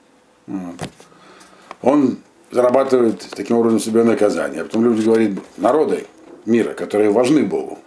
Он 1.83 2.19
зарабатывает 2.51 3.27
таким 3.31 3.57
образом 3.57 3.81
себе 3.81 4.05
наказание. 4.05 4.63
А 4.63 4.65
потом 4.65 4.85
люди 4.85 5.03
говорят, 5.03 5.31
народы 5.57 6.07
мира, 6.47 6.75
которые 6.75 7.11
важны 7.11 7.43
Богу. 7.43 7.79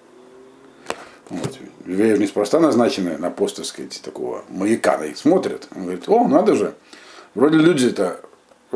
Вот. 1.29 1.57
Евреев 1.85 2.19
неспроста 2.19 2.59
назначены 2.59 3.17
на 3.17 3.31
пост, 3.31 3.57
так 3.57 3.65
сказать, 3.65 4.01
такого 4.03 4.43
маяка, 4.49 4.97
на 4.97 5.05
их 5.05 5.17
смотрят. 5.17 5.67
Он 5.75 5.83
говорит, 5.83 6.07
о, 6.07 6.27
надо 6.27 6.55
же, 6.55 6.75
вроде 7.33 7.57
люди-то 7.57 8.19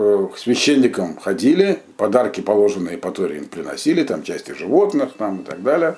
Э, 0.01 0.27
к 0.33 0.38
священникам 0.38 1.17
ходили, 1.19 1.81
подарки, 1.97 2.39
положенные 2.39 2.97
по 2.97 3.12
Торе, 3.12 3.38
им 3.38 3.45
приносили, 3.49 4.03
там 4.03 4.23
части 4.23 4.51
животных 4.51 5.13
там, 5.17 5.41
и 5.41 5.43
так 5.43 5.62
далее. 5.62 5.97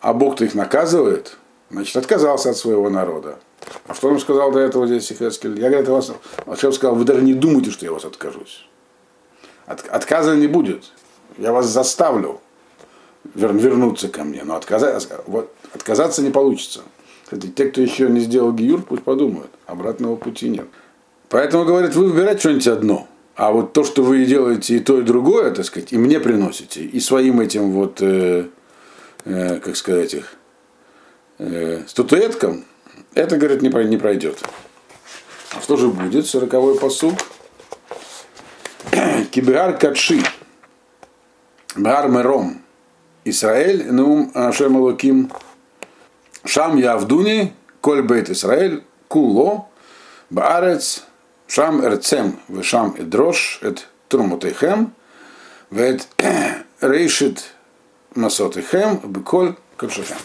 А 0.00 0.14
Бог-то 0.14 0.46
их 0.46 0.54
наказывает, 0.54 1.36
значит, 1.70 1.94
отказался 1.96 2.50
от 2.50 2.56
своего 2.56 2.88
народа. 2.88 3.38
А 3.86 3.92
что 3.92 4.08
он 4.08 4.18
сказал 4.18 4.50
до 4.50 4.60
этого 4.60 4.86
здесь 4.86 5.06
Сихескель? 5.06 5.60
Я, 5.60 5.68
говорю, 5.68 5.92
вас, 5.92 6.10
Ашем 6.46 6.72
сказал, 6.72 6.94
вы 6.94 7.04
даже 7.04 7.20
не 7.20 7.34
думайте, 7.34 7.70
что 7.70 7.84
я 7.84 7.92
вас 7.92 8.06
откажусь. 8.06 8.66
От, 9.66 9.86
отказа 9.88 10.34
не 10.34 10.46
будет. 10.46 10.84
Я 11.36 11.52
вас 11.52 11.66
заставлю 11.66 12.40
вернуться 13.34 14.08
ко 14.08 14.24
мне. 14.24 14.42
Но 14.44 14.56
отказаться, 14.56 15.22
вот, 15.26 15.52
отказаться 15.74 16.22
не 16.22 16.30
получится. 16.30 16.82
Кстати, 17.24 17.48
те, 17.48 17.66
кто 17.66 17.80
еще 17.80 18.08
не 18.08 18.20
сделал 18.20 18.52
гиюр, 18.52 18.82
пусть 18.82 19.02
подумают. 19.02 19.50
Обратного 19.66 20.16
пути 20.16 20.48
нет. 20.48 20.66
Поэтому, 21.28 21.64
говорит, 21.64 21.94
вы 21.94 22.08
выбирайте 22.08 22.40
что-нибудь 22.40 22.68
одно. 22.68 23.08
А 23.34 23.50
вот 23.52 23.72
то, 23.72 23.84
что 23.84 24.02
вы 24.02 24.24
делаете 24.24 24.76
и 24.76 24.78
то, 24.78 25.00
и 25.00 25.02
другое, 25.02 25.50
так 25.50 25.64
сказать, 25.64 25.92
и 25.92 25.98
мне 25.98 26.20
приносите, 26.20 26.82
и 26.82 27.00
своим 27.00 27.40
этим 27.40 27.72
вот, 27.72 28.00
э, 28.00 28.46
э, 29.24 29.58
как 29.58 29.76
сказать 29.76 30.14
их, 30.14 30.34
э, 31.38 31.82
статуэткам, 31.86 32.64
это, 33.14 33.36
говорит, 33.36 33.60
не, 33.60 33.68
не 33.88 33.96
пройдет. 33.98 34.38
А 35.54 35.60
что 35.60 35.76
же 35.76 35.88
будет? 35.88 36.26
Сороковой 36.26 36.78
посуг. 36.78 37.14
Кибиар 39.30 39.76
Кадши. 39.76 40.22
Бар 41.74 42.08
Мером. 42.08 42.62
Исраэль, 43.26 43.90
Нум 43.90 44.30
Ашем 44.34 44.76
Луким. 44.76 45.30
Шам 46.44 46.76
Явдуни, 46.76 47.52
Коль 47.80 48.02
Бейт 48.02 48.30
Исраэль, 48.30 48.84
Куло, 49.08 49.68
Баарец, 50.30 51.04
Шам 51.48 51.84
эрцем 51.84 52.40
вешам 52.48 52.94
эдрош 52.98 53.60
эт 53.62 53.86
трумутейхем 54.08 54.92
вет 55.70 56.08
рейшит 56.80 57.44
масотейхем 58.14 58.98
беколь 59.04 59.54
капшахем. 59.76 60.16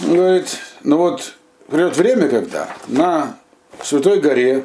Он 0.00 0.16
говорит, 0.16 0.58
ну 0.82 0.96
вот 0.96 1.34
придет 1.68 1.96
время, 1.96 2.28
когда 2.28 2.68
на 2.88 3.38
Святой 3.82 4.20
горе, 4.20 4.64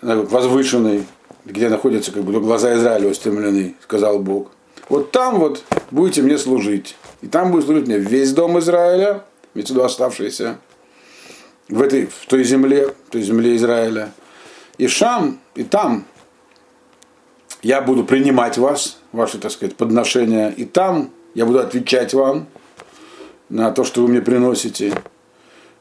возвышенной, 0.00 1.06
где 1.44 1.68
находятся 1.68 2.10
как 2.12 2.22
бы 2.24 2.40
глаза 2.40 2.74
Израиля 2.74 3.08
устремлены, 3.08 3.74
сказал 3.82 4.18
Бог, 4.18 4.52
вот 4.88 5.10
там 5.10 5.38
вот 5.38 5.62
будете 5.94 6.22
мне 6.22 6.36
служить. 6.38 6.96
И 7.22 7.28
там 7.28 7.52
будет 7.52 7.64
служить 7.64 7.86
мне 7.86 7.98
весь 7.98 8.32
дом 8.32 8.58
Израиля, 8.58 9.22
ведь 9.54 9.68
сюда 9.68 9.86
оставшийся, 9.86 10.58
в, 11.68 11.80
этой, 11.80 12.06
в 12.06 12.26
той 12.26 12.42
земле, 12.42 12.88
в 12.88 13.10
той 13.10 13.22
земле 13.22 13.54
Израиля. 13.56 14.10
И 14.76 14.88
Шам, 14.88 15.38
и 15.54 15.62
там 15.62 16.04
я 17.62 17.80
буду 17.80 18.04
принимать 18.04 18.58
вас, 18.58 18.98
ваши, 19.12 19.38
так 19.38 19.52
сказать, 19.52 19.76
подношения, 19.76 20.50
и 20.50 20.64
там 20.64 21.10
я 21.34 21.46
буду 21.46 21.60
отвечать 21.60 22.12
вам 22.12 22.48
на 23.48 23.70
то, 23.70 23.84
что 23.84 24.02
вы 24.02 24.08
мне 24.08 24.20
приносите. 24.20 24.92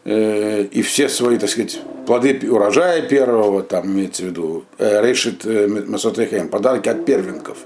Э, 0.06 0.63
и 0.63 0.82
все 0.84 1.10
свои, 1.10 1.38
так 1.38 1.49
сказать, 1.49 1.82
плоды 2.06 2.39
урожая 2.49 3.02
первого, 3.02 3.63
там 3.63 3.88
имеется 3.88 4.23
в 4.23 4.26
виду, 4.28 4.65
э, 4.78 5.02
решит 5.02 5.43
э, 5.45 5.67
Масотехем, 5.67 6.49
подарки 6.49 6.89
от 6.89 7.04
первенков. 7.04 7.58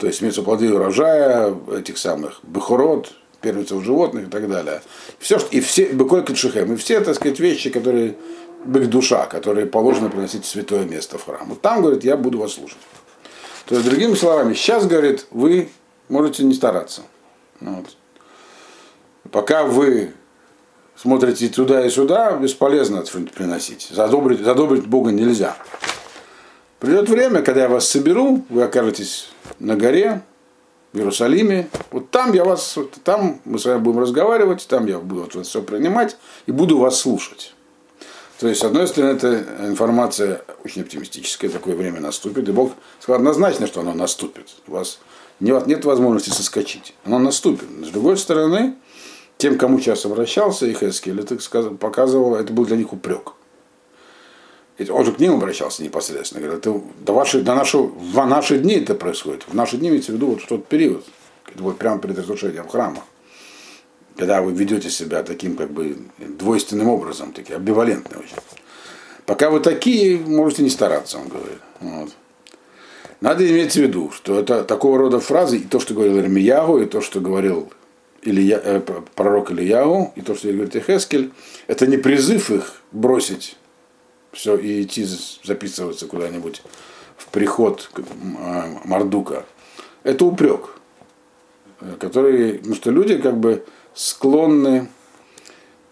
То 0.00 0.06
есть 0.06 0.22
имеются 0.22 0.42
плоды 0.42 0.72
урожая 0.72 1.54
этих 1.76 1.98
самых 1.98 2.40
бахурот, 2.42 3.12
первенцев 3.42 3.84
животных 3.84 4.28
и 4.28 4.30
так 4.30 4.48
далее. 4.48 4.80
Все, 5.18 5.38
и 5.50 5.60
все, 5.60 5.88
быкой 5.88 6.24
кадшихем, 6.24 6.72
и 6.72 6.76
все, 6.76 7.00
так 7.00 7.16
сказать, 7.16 7.38
вещи, 7.38 7.68
которые 7.68 8.16
бык 8.64 8.86
душа, 8.86 9.26
которые 9.26 9.66
положено 9.66 10.08
приносить 10.08 10.46
в 10.46 10.48
святое 10.48 10.86
место 10.86 11.18
в 11.18 11.24
храм. 11.26 11.46
Вот 11.50 11.60
там, 11.60 11.82
говорит, 11.82 12.02
я 12.02 12.16
буду 12.16 12.38
вас 12.38 12.54
слушать. 12.54 12.78
То 13.66 13.74
есть, 13.74 13.86
другими 13.86 14.14
словами, 14.14 14.54
сейчас, 14.54 14.86
говорит, 14.86 15.26
вы 15.30 15.68
можете 16.08 16.44
не 16.44 16.54
стараться. 16.54 17.02
Вот. 17.60 17.94
Пока 19.30 19.64
вы 19.64 20.12
смотрите 20.96 21.48
туда 21.48 21.84
и 21.84 21.90
сюда, 21.90 22.32
бесполезно 22.38 23.04
что-нибудь 23.04 23.34
приносить. 23.34 23.90
Задобрить, 23.92 24.40
задобрить 24.40 24.86
Бога 24.86 25.10
нельзя. 25.10 25.56
Придет 26.80 27.10
время, 27.10 27.42
когда 27.42 27.62
я 27.62 27.68
вас 27.68 27.86
соберу, 27.86 28.42
вы 28.48 28.62
окажетесь 28.62 29.28
на 29.58 29.76
горе, 29.76 30.22
в 30.92 30.98
Иерусалиме. 30.98 31.68
Вот 31.90 32.10
там 32.10 32.32
я 32.32 32.42
вас, 32.44 32.78
там 33.04 33.40
мы 33.44 33.58
с 33.58 33.66
вами 33.66 33.78
будем 33.78 34.00
разговаривать, 34.00 34.66
там 34.66 34.86
я 34.86 34.98
буду 34.98 35.28
вас 35.34 35.46
все 35.46 35.62
принимать 35.62 36.16
и 36.46 36.52
буду 36.52 36.78
вас 36.78 36.98
слушать. 36.98 37.54
То 38.38 38.48
есть, 38.48 38.62
с 38.62 38.64
одной 38.64 38.88
стороны, 38.88 39.10
эта 39.10 39.44
информация 39.60 40.42
очень 40.64 40.80
оптимистическая, 40.80 41.50
такое 41.50 41.76
время 41.76 42.00
наступит, 42.00 42.48
и 42.48 42.52
Бог 42.52 42.72
сказал 42.98 43.20
однозначно, 43.20 43.66
что 43.66 43.80
оно 43.80 43.92
наступит. 43.92 44.46
У 44.66 44.72
вас 44.72 45.00
нет 45.38 45.84
возможности 45.84 46.30
соскочить. 46.30 46.94
Оно 47.04 47.18
наступит. 47.18 47.68
С 47.84 47.90
другой 47.90 48.16
стороны, 48.16 48.76
тем, 49.36 49.58
кому 49.58 49.78
сейчас 49.78 50.06
обращался 50.06 50.66
и 50.66 50.72
Хескель, 50.72 51.20
это 51.20 51.36
показывало, 51.74 52.38
это 52.38 52.54
был 52.54 52.64
для 52.64 52.78
них 52.78 52.94
упрек. 52.94 53.34
Он 54.88 55.04
же 55.04 55.12
к 55.12 55.18
ним 55.18 55.34
обращался 55.34 55.82
непосредственно. 55.82 56.42
Говорит, 56.42 56.66
это 56.66 56.80
до, 57.04 57.12
ваши, 57.12 57.42
до 57.42 57.54
нашего, 57.54 57.86
в 57.86 58.26
наши 58.26 58.58
дни 58.58 58.74
это 58.74 58.94
происходит. 58.94 59.44
В 59.46 59.54
наши 59.54 59.76
дни 59.76 59.88
имеется 59.88 60.12
в 60.12 60.14
виду 60.14 60.28
вот 60.28 60.46
тот 60.46 60.66
период. 60.66 61.04
Вот 61.56 61.78
прямо 61.78 62.00
перед 62.00 62.18
разрушением 62.18 62.68
храма 62.68 63.02
когда 64.20 64.42
вы 64.42 64.52
ведете 64.52 64.90
себя 64.90 65.22
таким 65.22 65.56
как 65.56 65.70
бы 65.70 65.96
двойственным 66.18 66.88
образом, 66.88 67.32
такие 67.32 67.56
амбивалентные 67.56 68.20
очень. 68.20 68.36
Пока 69.24 69.48
вы 69.48 69.60
такие, 69.60 70.18
можете 70.18 70.62
не 70.62 70.68
стараться, 70.68 71.16
он 71.16 71.28
говорит. 71.28 71.58
Вот. 71.80 72.10
Надо 73.22 73.48
иметь 73.48 73.72
в 73.72 73.76
виду, 73.76 74.10
что 74.10 74.38
это 74.38 74.62
такого 74.64 74.98
рода 74.98 75.20
фразы, 75.20 75.56
и 75.56 75.64
то, 75.64 75.80
что 75.80 75.94
говорил 75.94 76.18
Ирмиягу, 76.18 76.80
и 76.80 76.86
то, 76.86 77.00
что 77.00 77.20
говорил 77.20 77.72
Илья, 78.22 78.60
э, 78.62 78.80
пророк 79.14 79.52
Ильяу, 79.52 80.12
и 80.16 80.20
то, 80.20 80.34
что 80.34 80.52
говорит 80.52 80.76
Ихескель, 80.76 81.32
это 81.66 81.86
не 81.86 81.96
призыв 81.96 82.50
их 82.50 82.82
бросить 82.92 83.56
все 84.32 84.56
и 84.56 84.82
идти 84.82 85.06
записываться 85.42 86.06
куда-нибудь 86.06 86.62
в 87.16 87.26
приход 87.28 87.90
э, 87.96 88.02
Мардука. 88.84 89.44
Это 90.02 90.24
упрек, 90.24 90.70
э, 91.80 91.96
который, 91.98 92.54
потому 92.54 92.74
что 92.74 92.90
люди 92.90 93.18
как 93.18 93.38
бы 93.38 93.64
склонны 93.94 94.88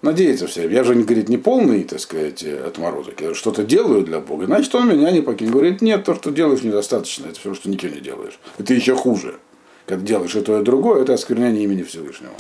надеяться 0.03 0.46
все. 0.46 0.68
Я 0.68 0.85
же, 0.85 0.94
не 0.94 1.05
говорит, 1.05 1.29
не 1.29 1.38
полный, 1.38 1.85
так 1.85 2.01
сказать, 2.01 2.42
отморозок. 2.42 3.20
Я 3.20 3.35
что-то 3.35 3.64
делаю 3.64 4.05
для 4.05 4.20
Бога. 4.20 4.46
Значит, 4.46 4.74
он 4.74 4.88
меня 4.88 5.11
не 5.11 5.20
покинет. 5.20 5.53
Говорит, 5.53 5.83
нет, 5.83 6.05
то, 6.05 6.14
что 6.14 6.31
делаешь, 6.31 6.62
недостаточно. 6.62 7.27
Это 7.27 7.40
все, 7.40 7.55
что 7.55 7.68
ничего 7.68 7.94
не 7.94 8.01
делаешь. 8.01 8.38
Это 8.59 8.74
еще 8.74 8.94
хуже. 8.94 9.38
Когда 9.87 10.05
делаешь 10.05 10.37
и 10.37 10.40
то, 10.40 10.61
и 10.61 10.62
другое, 10.62 11.03
это 11.03 11.14
осквернение 11.14 11.64
имени 11.64 11.83
Всевышнего. 11.83 12.33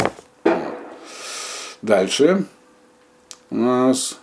Дальше 1.82 2.44
у 3.50 3.56
нас 3.56 4.18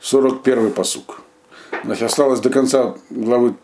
41 0.00 0.72
посук. 0.72 1.20
Значит, 1.84 2.04
осталось 2.04 2.40
до 2.40 2.50
конца 2.50 2.94
главы 3.10 3.54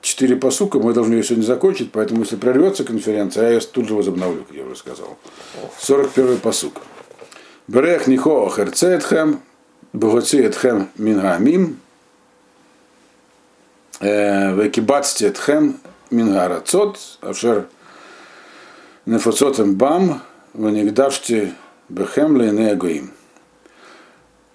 четыре 0.00 0.36
посука, 0.36 0.78
мы 0.78 0.92
должны 0.92 1.14
ее 1.14 1.24
сегодня 1.24 1.44
закончить, 1.44 1.90
поэтому 1.90 2.20
если 2.20 2.36
прервется 2.36 2.84
конференция, 2.84 3.44
я 3.44 3.50
ее 3.54 3.60
тут 3.60 3.88
же 3.88 3.94
возобновлю, 3.94 4.44
как 4.44 4.56
я 4.56 4.64
уже 4.64 4.76
сказал. 4.76 5.16
41 5.78 6.38
посук. 6.38 6.82
Берех 7.66 8.06
нихо 8.06 8.50
херцетхем, 8.54 9.40
богоциетхем 9.94 10.90
мингамим, 10.98 11.78
э, 14.00 14.54
векибацтетхем 14.54 15.80
мингарацот, 16.10 16.98
ашер 17.22 17.66
нефоцотем 19.06 19.76
бам, 19.76 20.22
ванигдаште 20.52 21.54
бехем 21.88 22.36
ленегоим. 22.36 23.12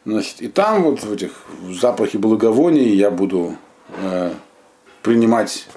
Значит, 0.10 0.42
и 0.42 0.48
там 0.48 0.84
вот 0.84 1.04
в 1.04 1.14
этих 1.14 1.32
запахе 1.70 2.18
благовоний 2.18 2.96
я 2.96 3.12
буду 3.12 3.56
э, 4.02 4.34
принимать, 5.04 5.68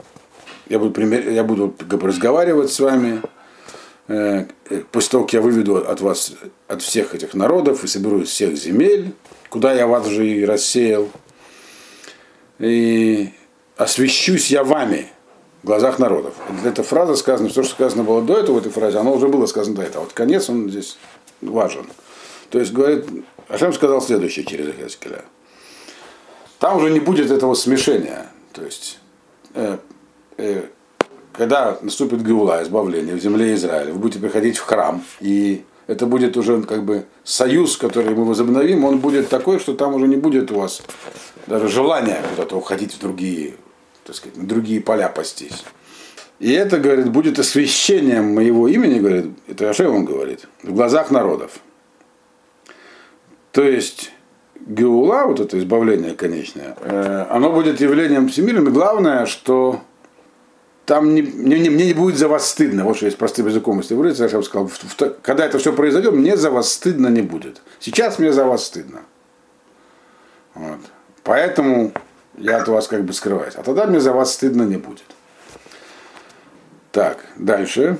я 0.68 0.78
буду, 0.78 1.04
я 1.30 1.44
буду 1.44 1.74
разговаривать 1.90 2.72
с 2.72 2.80
вами, 2.80 3.20
э, 4.08 4.46
после 4.90 5.10
того, 5.10 5.24
как 5.24 5.34
я 5.34 5.42
выведу 5.42 5.76
от 5.76 6.00
вас, 6.00 6.32
от 6.66 6.80
всех 6.80 7.14
этих 7.14 7.34
народов 7.34 7.84
и 7.84 7.86
соберу 7.86 8.22
из 8.22 8.28
всех 8.28 8.56
земель, 8.56 9.12
куда 9.50 9.74
я 9.74 9.86
вас 9.86 10.06
уже 10.06 10.26
и 10.26 10.46
рассеял, 10.46 11.10
и 12.58 13.34
освящусь 13.76 14.50
я 14.50 14.64
вами 14.64 15.08
в 15.62 15.66
глазах 15.66 15.98
народов. 15.98 16.32
Эта 16.64 16.82
фраза 16.82 17.16
сказана, 17.16 17.50
все, 17.50 17.64
что 17.64 17.74
сказано 17.74 18.02
было 18.02 18.22
до 18.22 18.38
этого 18.38 18.54
в 18.54 18.58
этой 18.60 18.72
фразе, 18.72 18.96
оно 18.96 19.12
уже 19.12 19.28
было 19.28 19.44
сказано 19.44 19.76
до 19.76 19.82
этого. 19.82 20.04
Вот 20.04 20.14
конец, 20.14 20.48
он 20.48 20.70
здесь 20.70 20.96
важен. 21.42 21.84
То 22.52 22.60
есть, 22.60 22.72
говорит, 22.72 23.06
Ашем 23.48 23.72
сказал 23.72 24.00
следующее 24.00 24.44
через 24.44 24.68
Эхескеля. 24.68 25.24
Там 26.60 26.76
уже 26.76 26.90
не 26.90 27.00
будет 27.00 27.32
этого 27.32 27.54
смешения. 27.54 28.30
То 28.52 28.62
есть, 28.62 29.00
Э, 29.54 29.78
э, 30.38 30.62
когда 31.32 31.78
наступит 31.82 32.22
Геула, 32.22 32.62
избавление 32.62 33.14
в 33.14 33.20
земле 33.20 33.54
Израиля, 33.54 33.92
вы 33.92 33.98
будете 33.98 34.20
приходить 34.20 34.58
в 34.58 34.62
храм, 34.62 35.02
и 35.20 35.64
это 35.86 36.06
будет 36.06 36.36
уже 36.36 36.62
как 36.62 36.84
бы 36.84 37.06
союз, 37.24 37.76
который 37.76 38.14
мы 38.14 38.24
возобновим, 38.24 38.84
он 38.84 38.98
будет 38.98 39.28
такой, 39.28 39.58
что 39.58 39.74
там 39.74 39.94
уже 39.94 40.08
не 40.08 40.16
будет 40.16 40.50
у 40.50 40.56
вас 40.60 40.82
даже 41.46 41.68
желания 41.68 42.20
куда-то 42.30 42.56
уходить 42.56 42.94
в 42.94 42.98
другие, 42.98 43.54
так 44.04 44.16
сказать, 44.16 44.36
на 44.36 44.46
другие 44.46 44.80
поля 44.80 45.08
пастись. 45.08 45.64
И 46.38 46.52
это, 46.52 46.78
говорит, 46.78 47.10
будет 47.10 47.38
освящением 47.38 48.34
моего 48.34 48.68
имени, 48.68 48.98
говорит, 48.98 49.26
это 49.48 49.70
Ашем 49.70 49.94
он 49.94 50.04
говорит, 50.04 50.48
в 50.62 50.74
глазах 50.74 51.10
народов. 51.10 51.60
То 53.52 53.62
есть 53.62 54.10
Геула, 54.66 55.26
вот 55.26 55.40
это 55.40 55.58
избавление 55.58 56.14
конечное, 56.14 56.76
э, 56.80 57.26
оно 57.30 57.52
будет 57.52 57.80
явлением 57.80 58.28
всемирным. 58.28 58.68
И 58.68 58.72
главное, 58.72 59.26
что 59.26 59.82
там 60.86 61.14
не, 61.14 61.22
мне, 61.22 61.70
мне 61.70 61.86
не 61.86 61.94
будет 61.94 62.16
за 62.16 62.28
вас 62.28 62.48
стыдно. 62.48 62.84
Вот 62.84 62.96
что 62.96 63.06
есть 63.06 63.18
простым 63.18 63.46
языком, 63.46 63.78
если 63.78 63.94
выразиться, 63.94 64.24
я 64.24 64.38
бы 64.38 64.42
сказал, 64.42 64.70
когда 65.22 65.44
это 65.44 65.58
все 65.58 65.72
произойдет, 65.72 66.14
мне 66.14 66.36
за 66.36 66.50
вас 66.50 66.72
стыдно 66.72 67.08
не 67.08 67.22
будет. 67.22 67.62
Сейчас 67.78 68.18
мне 68.18 68.32
за 68.32 68.44
вас 68.44 68.64
стыдно. 68.64 69.02
Вот. 70.54 70.80
Поэтому 71.22 71.92
я 72.36 72.58
от 72.58 72.68
вас 72.68 72.88
как 72.88 73.04
бы 73.04 73.12
скрываюсь. 73.12 73.54
А 73.56 73.62
тогда 73.62 73.86
мне 73.86 74.00
за 74.00 74.12
вас 74.12 74.32
стыдно 74.34 74.62
не 74.62 74.76
будет. 74.76 75.04
Так, 76.90 77.18
дальше. 77.36 77.98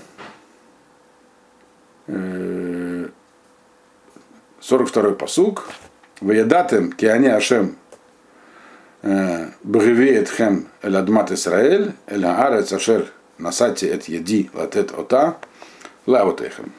42-й 4.63 5.13
э, 5.13 5.15
посуг. 5.15 5.69
Ваядатем 6.21 6.93
киане 6.93 7.35
Ашем 7.35 7.77
бгевеет 9.03 10.29
хем 10.31 10.69
эль 10.83 10.97
адмат 10.97 11.33
Исраэль, 11.33 11.93
эль 12.07 12.25
аарец 12.25 12.73
ашер 12.73 13.13
насати 13.39 13.87
эт 13.87 14.05
еди 14.05 14.49
латет 14.55 14.93
ота 14.97 15.39
лавотехем. 16.07 16.73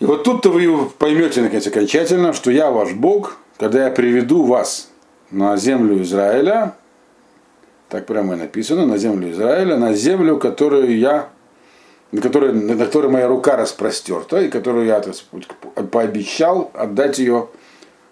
И 0.00 0.04
вот 0.04 0.24
тут-то 0.24 0.48
вы 0.48 0.88
поймете, 0.88 1.42
наконец, 1.42 1.66
окончательно, 1.66 2.32
что 2.32 2.50
я 2.50 2.70
ваш 2.70 2.92
Бог, 2.92 3.36
когда 3.58 3.84
я 3.84 3.90
приведу 3.90 4.44
вас 4.44 4.88
на 5.30 5.56
землю 5.56 6.02
Израиля, 6.02 6.74
так 7.88 8.06
прямо 8.06 8.34
и 8.34 8.36
написано, 8.38 8.86
на 8.86 8.96
землю 8.96 9.30
Израиля, 9.30 9.76
на 9.76 9.92
землю, 9.92 10.38
которую 10.38 10.98
я, 10.98 11.28
на 12.12 12.20
которой, 12.20 12.52
на 12.52 12.76
которой 12.76 13.10
моя 13.10 13.26
рука 13.26 13.56
распростерта, 13.56 14.40
и 14.40 14.48
которую 14.48 14.86
я 14.86 15.02
пообещал 15.90 16.70
отдать 16.74 17.18
ее 17.18 17.48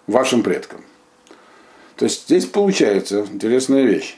вашим 0.07 0.43
предкам. 0.43 0.81
То 1.95 2.05
есть 2.05 2.23
здесь 2.25 2.47
получается 2.47 3.25
интересная 3.31 3.83
вещь. 3.83 4.17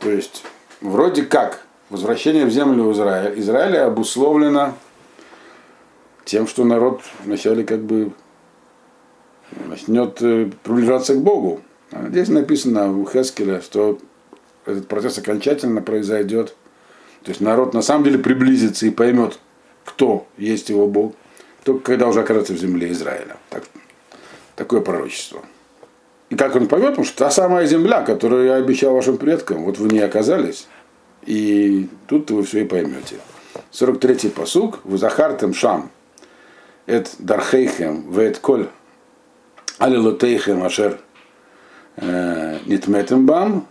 То 0.00 0.10
есть 0.10 0.42
вроде 0.80 1.22
как 1.22 1.64
возвращение 1.90 2.44
в 2.44 2.50
землю 2.50 2.92
Израиля, 2.92 3.38
Израиля 3.38 3.86
обусловлено 3.86 4.74
тем, 6.24 6.48
что 6.48 6.64
народ 6.64 7.02
вначале 7.24 7.64
как 7.64 7.84
бы 7.84 8.12
начнет 9.66 10.20
э, 10.22 10.50
приближаться 10.62 11.14
к 11.14 11.22
Богу. 11.22 11.60
А 11.92 12.08
здесь 12.08 12.28
написано 12.28 12.98
у 12.98 13.06
Хескеля, 13.06 13.60
что 13.60 13.98
этот 14.66 14.88
процесс 14.88 15.18
окончательно 15.18 15.82
произойдет. 15.82 16.56
То 17.24 17.30
есть 17.30 17.40
народ 17.40 17.74
на 17.74 17.82
самом 17.82 18.04
деле 18.04 18.18
приблизится 18.18 18.86
и 18.86 18.90
поймет, 18.90 19.38
кто 19.84 20.26
есть 20.36 20.68
его 20.68 20.86
Бог, 20.86 21.14
только 21.64 21.80
когда 21.80 22.06
уже 22.06 22.20
окажется 22.20 22.52
в 22.52 22.58
земле 22.58 22.92
Израиля. 22.92 23.36
Так, 23.50 23.64
Такое 24.56 24.80
пророчество. 24.80 25.42
И 26.30 26.36
как 26.36 26.54
он 26.54 26.68
поймет, 26.68 26.90
потому 26.90 27.06
что 27.06 27.18
та 27.18 27.30
самая 27.30 27.66
земля, 27.66 28.02
которую 28.02 28.46
я 28.46 28.54
обещал 28.54 28.94
вашим 28.94 29.18
предкам, 29.18 29.64
вот 29.64 29.78
вы 29.78 29.88
не 29.88 29.98
оказались, 29.98 30.68
и 31.26 31.88
тут 32.06 32.30
вы 32.30 32.44
все 32.44 32.62
и 32.62 32.64
поймете. 32.64 33.16
43-й 33.72 34.30
посуг, 34.30 34.80
в 34.84 34.96
Захартем 34.96 35.54
Шам, 35.54 35.90
эт 36.86 37.10
Дархейхем, 37.18 38.10
вет 38.12 38.38
Коль, 38.38 38.68
Алилотейхем 39.78 40.62
Ашер 40.62 40.98
э, 41.96 42.58
Нитметем 42.66 43.26
Бам, 43.26 43.66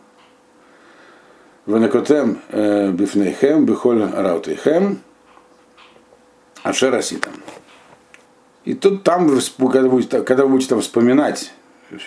Венекотем 1.66 2.42
э, 2.50 2.92
Бифнейхем, 2.92 3.66
Бихоль 3.66 4.04
Раутейхем, 4.04 5.00
Ашер 6.62 6.94
Аситам. 6.94 7.34
И 8.66 8.74
тут 8.74 9.04
там, 9.04 9.28
когда 9.58 9.90
будете, 9.90 10.22
когда 10.22 10.46
будете 10.46 10.70
там 10.70 10.82
вспоминать 10.82 11.54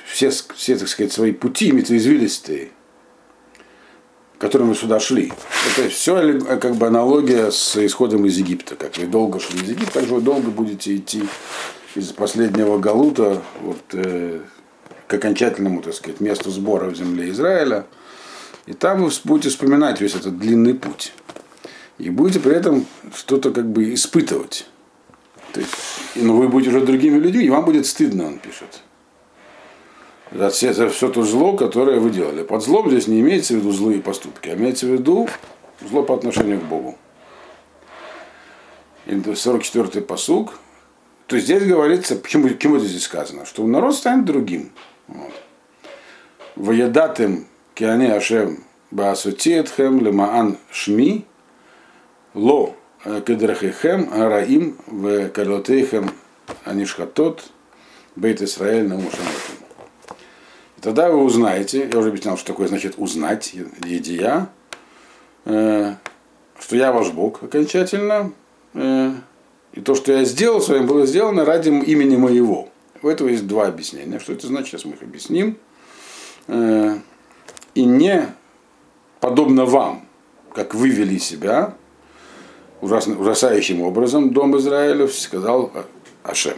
все, 0.07 0.31
все, 0.31 0.77
так 0.77 0.89
сказать, 0.89 1.13
свои 1.13 1.33
пути, 1.33 1.71
извилистые, 1.71 2.71
которым 4.39 4.69
вы 4.69 4.75
сюда 4.75 5.01
шли. 5.01 5.33
Это 5.77 5.89
все 5.89 6.39
как 6.61 6.77
бы 6.77 6.87
аналогия 6.87 7.51
с 7.51 7.77
исходом 7.77 8.27
из 8.27 8.37
Египта. 8.39 8.77
Как 8.77 8.97
вы 8.97 9.07
долго 9.07 9.41
шли 9.41 9.61
из 9.61 9.71
Египта, 9.71 9.95
так 9.95 10.07
же 10.07 10.15
вы 10.15 10.21
долго 10.21 10.51
будете 10.51 10.97
идти 10.97 11.25
из 11.95 12.13
последнего 12.13 12.79
Галута 12.79 13.43
вот, 13.63 13.83
э, 13.93 14.41
к 15.07 15.15
окончательному, 15.15 15.83
так 15.83 15.95
сказать, 15.95 16.21
месту 16.21 16.51
сбора 16.51 16.91
в 16.91 16.97
земле 16.97 17.31
Израиля. 17.31 17.87
И 18.67 18.73
там 18.73 19.03
вы 19.03 19.11
будете 19.25 19.49
вспоминать 19.49 20.01
весь 20.01 20.15
этот 20.15 20.39
длинный 20.39 20.75
путь. 20.75 21.13
И 21.99 22.11
будете 22.11 22.41
при 22.41 22.55
этом 22.55 22.85
что-то 23.15 23.53
как 23.53 23.71
бы 23.71 23.95
испытывать. 23.95 24.67
То 25.53 25.61
есть, 25.61 25.73
но 26.17 26.35
ну, 26.35 26.37
вы 26.37 26.49
будете 26.49 26.71
уже 26.71 26.85
другими 26.85 27.19
людьми, 27.19 27.45
и 27.45 27.51
вам 27.51 27.65
будет 27.65 27.87
стыдно, 27.87 28.27
он 28.27 28.39
пишет. 28.39 28.83
За 30.33 30.51
все, 30.51 30.75
за 30.75 30.89
все 30.89 31.09
то 31.09 31.23
зло, 31.23 31.57
которое 31.57 32.01
вы 32.01 32.11
делали. 32.11 32.43
Под 32.43 32.63
злом 32.63 32.91
здесь 32.91 33.07
не 33.07 33.21
имеется 33.21 33.55
в 33.55 33.59
виду 33.59 33.71
злые 33.71 34.03
поступки, 34.03 34.49
а 34.49 34.55
имеется 34.55 34.87
в 34.87 34.91
виду 34.91 35.29
зло 35.89 36.03
по 36.03 36.15
отношению 36.15 36.61
к 36.61 36.65
Богу. 36.65 36.99
И 39.07 39.13
44-й 39.13 40.03
посуг. 40.03 40.59
То 41.29 41.37
есть 41.37 41.47
здесь 41.47 41.65
говорится, 41.65 42.17
почему, 42.17 42.49
почему 42.49 42.77
это 42.77 42.87
здесь 42.87 43.05
сказано? 43.05 43.47
Что 43.47 43.67
народ 43.67 43.95
станет 43.95 44.25
другим. 44.25 44.73
Вот. 45.07 45.33
Воедатым 46.57 47.47
киане 47.77 48.15
ашем 48.15 48.65
баасутиетхем 48.91 50.01
лемаан 50.01 50.57
шми 50.73 51.27
ло 52.33 52.75
кедрахихем 53.05 54.09
араим 54.13 54.79
в 54.87 55.29
калотейхем 55.29 56.11
анишхатот 56.65 57.45
бейт 58.17 58.41
Исраэль 58.41 58.89
на 58.89 58.95
И 58.97 60.81
тогда 60.81 61.11
вы 61.11 61.23
узнаете, 61.23 61.87
я 61.93 61.99
уже 61.99 62.09
объяснял, 62.09 62.39
что 62.39 62.47
такое 62.47 62.69
значит 62.69 62.95
узнать, 62.97 63.55
едия, 63.85 64.49
э, 65.45 65.95
что 66.59 66.77
я 66.77 66.93
ваш 66.93 67.11
Бог 67.11 67.43
окончательно, 67.43 68.33
э, 68.73 69.13
и 69.75 69.81
то, 69.83 69.95
что 69.95 70.13
я 70.13 70.25
сделал 70.25 70.63
с 70.63 70.69
вами, 70.69 70.87
было 70.87 71.05
сделано 71.05 71.45
ради 71.45 71.69
имени 71.69 72.17
моего. 72.17 72.71
У 73.03 73.09
этого 73.09 73.29
есть 73.29 73.47
два 73.47 73.67
объяснения. 73.67 74.19
Что 74.19 74.33
это 74.33 74.47
значит, 74.47 74.69
сейчас 74.69 74.87
мы 74.87 74.93
их 74.93 75.03
объясним. 75.03 75.59
Э, 76.47 76.99
и 77.77 77.85
не 77.85 78.27
подобно 79.21 79.67
вам, 79.67 80.09
как 80.55 80.75
вы 80.75 80.89
вели 80.89 81.19
себя, 81.19 81.75
ужасающим 82.81 83.83
образом 83.83 84.33
дом 84.33 84.57
Израилев, 84.57 85.15
сказал 85.15 85.71
Ашем. 86.23 86.57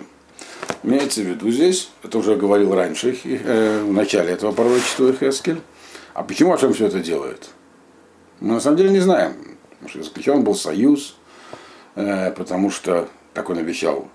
Имеется 0.84 1.22
в 1.22 1.24
виду 1.24 1.50
здесь, 1.50 1.90
это 2.04 2.18
уже 2.18 2.36
говорил 2.36 2.72
раньше, 2.72 3.18
э, 3.24 3.82
в 3.82 3.92
начале 3.92 4.32
этого 4.32 4.52
пророчества 4.52 5.12
Хескель. 5.12 5.60
А 6.14 6.22
почему 6.22 6.52
Ашем 6.52 6.72
все 6.72 6.86
это 6.86 7.00
делает? 7.00 7.50
Мы 8.38 8.54
на 8.54 8.60
самом 8.60 8.76
деле 8.76 8.90
не 8.90 9.00
знаем. 9.00 9.32
Потому 9.70 9.88
что 9.88 10.02
заключен 10.04 10.44
был 10.44 10.54
союз, 10.54 11.16
э, 11.96 12.30
потому 12.30 12.70
что 12.70 13.08
так 13.34 13.50
он 13.50 13.58
обещал 13.58 14.08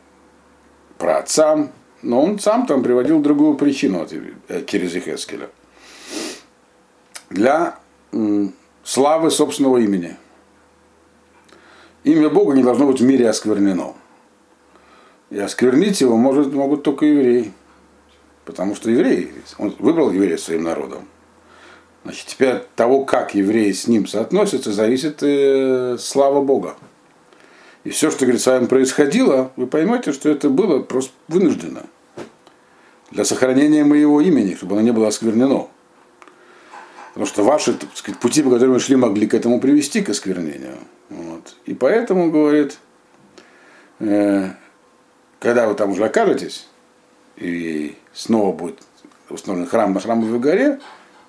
про 0.98 1.18
отцам, 1.18 1.72
но 2.02 2.24
он 2.24 2.40
сам 2.40 2.66
там 2.66 2.82
приводил 2.82 3.20
другую 3.20 3.56
причину 3.56 4.08
э, 4.48 4.64
через 4.66 4.96
Ихескеля. 4.96 5.50
Для 7.34 7.80
славы 8.84 9.32
собственного 9.32 9.80
имени. 9.80 10.16
Имя 12.04 12.30
Бога 12.30 12.54
не 12.54 12.62
должно 12.62 12.86
быть 12.86 13.02
в 13.02 13.04
мире 13.04 13.28
осквернено. 13.28 13.96
И 15.32 15.40
осквернить 15.40 16.00
его 16.00 16.16
может, 16.16 16.54
могут 16.54 16.84
только 16.84 17.08
евреи. 17.08 17.52
Потому 18.46 18.76
что 18.76 18.92
евреи, 18.92 19.34
он 19.58 19.76
выбрал 19.80 20.12
еврея 20.12 20.38
своим 20.38 20.62
народом. 20.62 21.08
Значит, 22.04 22.28
теперь 22.28 22.50
от 22.50 22.70
того, 22.76 23.04
как 23.04 23.34
евреи 23.34 23.72
с 23.72 23.88
ним 23.88 24.06
соотносятся, 24.06 24.72
зависит 24.72 25.24
э, 25.24 25.98
слава 26.00 26.44
Бога. 26.44 26.76
И 27.84 27.90
все, 27.90 28.12
что 28.12 28.26
говорит, 28.26 28.42
с 28.42 28.46
вами 28.46 28.68
происходило, 28.68 29.52
вы 29.56 29.66
поймете, 29.66 30.12
что 30.12 30.30
это 30.30 30.52
было 30.52 30.82
просто 30.82 31.14
вынуждено. 31.30 31.82
Для 33.10 33.26
сохранения 33.26 33.84
моего 33.84 34.22
имени, 34.22 34.54
чтобы 34.54 34.74
оно 34.74 34.82
не 34.82 34.92
было 34.92 35.08
осквернено. 35.08 35.70
Потому 37.14 37.28
что 37.28 37.44
ваши 37.44 37.74
так 37.74 37.90
сказать, 37.96 38.20
пути, 38.20 38.42
по 38.42 38.50
которым 38.50 38.74
вы 38.74 38.80
шли, 38.80 38.96
могли 38.96 39.28
к 39.28 39.36
этому 39.36 39.60
привести, 39.60 40.02
к 40.02 40.10
осквернению. 40.10 40.78
Вот. 41.10 41.56
И 41.66 41.76
поэтому, 41.76 42.32
говорит, 42.32 42.78
э, 44.00 44.50
когда 45.40 45.68
вы 45.68 45.76
там 45.76 45.92
уже 45.92 46.06
окажетесь, 46.06 46.68
и 47.38 47.96
снова 48.14 48.56
будет 48.56 48.80
установлен 49.30 49.68
храм 49.68 49.94
на 49.94 50.00
храмовой 50.00 50.40
горе, 50.40 50.80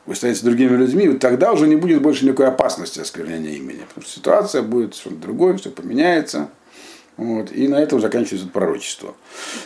вы 0.06 0.14
станете 0.14 0.44
другими 0.44 0.76
людьми, 0.76 1.06
и 1.06 1.18
тогда 1.18 1.52
уже 1.52 1.66
не 1.66 1.76
будет 1.76 2.02
больше 2.02 2.24
никакой 2.24 2.48
опасности 2.48 3.00
осквернения 3.00 3.52
имени. 3.52 3.84
Потому 3.88 4.06
что 4.06 4.14
ситуация 4.14 4.62
будет 4.62 4.94
что-то 4.94 5.16
другое, 5.16 5.56
все 5.56 5.70
поменяется. 5.70 6.48
Вот, 7.16 7.52
и 7.52 7.68
на 7.68 7.76
этом 7.76 8.00
заканчивается 8.00 8.48
пророчество. 8.48 9.14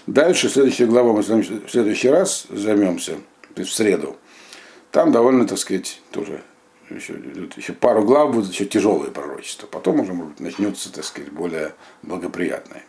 Дальше, 0.06 0.48
следующая 0.48 0.86
глава, 0.86 1.12
мы 1.12 1.22
в 1.22 1.70
следующий 1.70 2.08
раз 2.10 2.46
займемся, 2.50 3.12
то 3.54 3.62
есть 3.62 3.72
в 3.72 3.74
среду. 3.74 4.16
Там 4.90 5.12
довольно, 5.12 5.46
так 5.46 5.58
сказать, 5.58 6.00
тоже 6.10 6.42
еще, 6.90 7.14
еще 7.56 7.72
пару 7.74 8.02
глав 8.02 8.32
будут 8.32 8.50
еще 8.52 8.64
тяжелые 8.64 9.10
пророчества. 9.10 9.66
Потом 9.66 10.00
уже, 10.00 10.14
может 10.14 10.32
быть, 10.34 10.40
начнется, 10.40 10.92
так 10.92 11.04
сказать, 11.04 11.30
более 11.30 11.74
благоприятное. 12.02 12.84